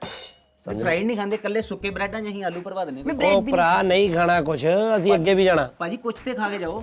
ਫਰਾਈਡ 0.62 1.04
ਨਹੀਂ 1.06 1.16
ਖਾਂਦੇ 1.16 1.36
ਕੱਲੇ 1.36 1.60
ਸੁੱਕੇ 1.62 1.90
ਬ੍ਰੈਡਾਂ 1.90 2.20
'ਚ 2.20 2.26
ਅਸੀਂ 2.28 2.44
ਆਲੂ 2.44 2.60
ਭਰਵਾ 2.60 2.84
ਦਿੰਨੇ 2.84 3.02
ਉਹ 3.24 3.42
ਭਰਾ 3.42 3.70
ਨਹੀਂ 3.82 4.12
ਖਾਣਾ 4.14 4.40
ਕੁਛ 4.42 4.64
ਅਸੀਂ 4.96 5.14
ਅੱਗੇ 5.14 5.34
ਵੀ 5.34 5.44
ਜਾਣਾ। 5.44 5.68
ਭਾਜੀ 5.78 5.96
ਕੁਛ 5.96 6.20
ਤੇ 6.20 6.34
ਖਾ 6.34 6.48
ਕੇ 6.50 6.58
ਜਾਓ। 6.58 6.80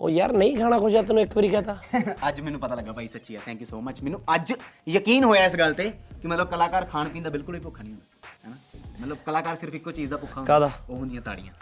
ਉਹ 0.00 0.10
ਯਾਰ 0.10 0.32
ਨਹੀਂ 0.32 0.56
ਖਾਣਾ 0.56 0.78
ਕੁਛ 0.78 0.94
ਆ 0.94 1.02
ਤੈਨੂੰ 1.02 1.22
ਇੱਕ 1.22 1.34
ਵਾਰੀ 1.36 1.48
ਕਹਤਾ। 1.48 1.76
ਅੱਜ 2.28 2.40
ਮੈਨੂੰ 2.40 2.60
ਪਤਾ 2.60 2.74
ਲੱਗਾ 2.74 2.92
ਭਾਈ 2.92 3.06
ਸੱਚੀ 3.08 3.34
ਆ 3.34 3.40
ਥੈਂਕ 3.46 3.60
ਯੂ 3.60 3.66
ਸੋ 3.66 3.80
ਮੱਚ 3.80 4.02
ਮੈਨੂੰ 4.02 4.20
ਅੱਜ 4.34 4.52
ਯਕੀਨ 4.88 5.24
ਹੋਇਆ 5.24 5.44
ਇਸ 5.46 5.56
ਗੱਲ 5.56 5.74
ਤੇ 5.74 5.90
ਕਿ 6.22 6.28
ਮਤਲਬ 6.28 6.48
ਕਲਾਕਾਰ 6.50 6.84
ਖਾਣ 6.84 7.08
ਪੀਣ 7.08 7.22
ਦਾ 7.22 7.30
ਬਿਲਕੁਲ 7.30 7.54
ਹੀ 7.54 7.60
ਭੁੱਖਾ 7.60 7.82
ਨਹੀਂ 7.82 7.92
ਹੁੰਦਾ 7.92 8.28
ਹੈਨਾ 8.44 8.56
ਮਤਲਬ 9.00 9.16
ਕਲਾਕਾਰ 9.26 9.56
ਸਿਰਫ 9.56 9.74
ਇੱਕੋ 9.74 9.92
ਚੀਜ਼ 9.92 10.10
ਦਾ 10.10 10.16
ਭੁੱਖਾ 10.16 10.40
ਹੁੰਦਾ 10.40 10.70
ਉਹ 10.88 10.96
ਹੁੰਦੀਆਂ 10.96 11.22
ਤਾੜੀਆਂ। 11.22 11.52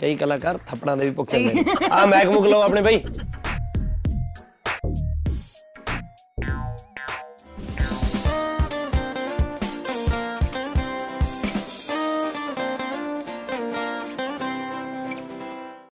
ਕਈ 0.00 0.14
ਕਲਾਕਾਰ 0.16 0.58
ਥੱਪੜਾਂ 0.66 0.96
ਦੇ 0.96 1.04
ਵੀ 1.04 1.14
ਭੁੱਖੇ 1.14 1.44
ਹੁੰਦੇ 1.46 1.86
ਆ 1.90 2.04
ਮਹਿਕਮੁਕ 2.06 2.46
ਲਓ 2.46 2.60
ਆਪਣੇ 2.62 2.82
ਭਾਈ। 2.82 3.02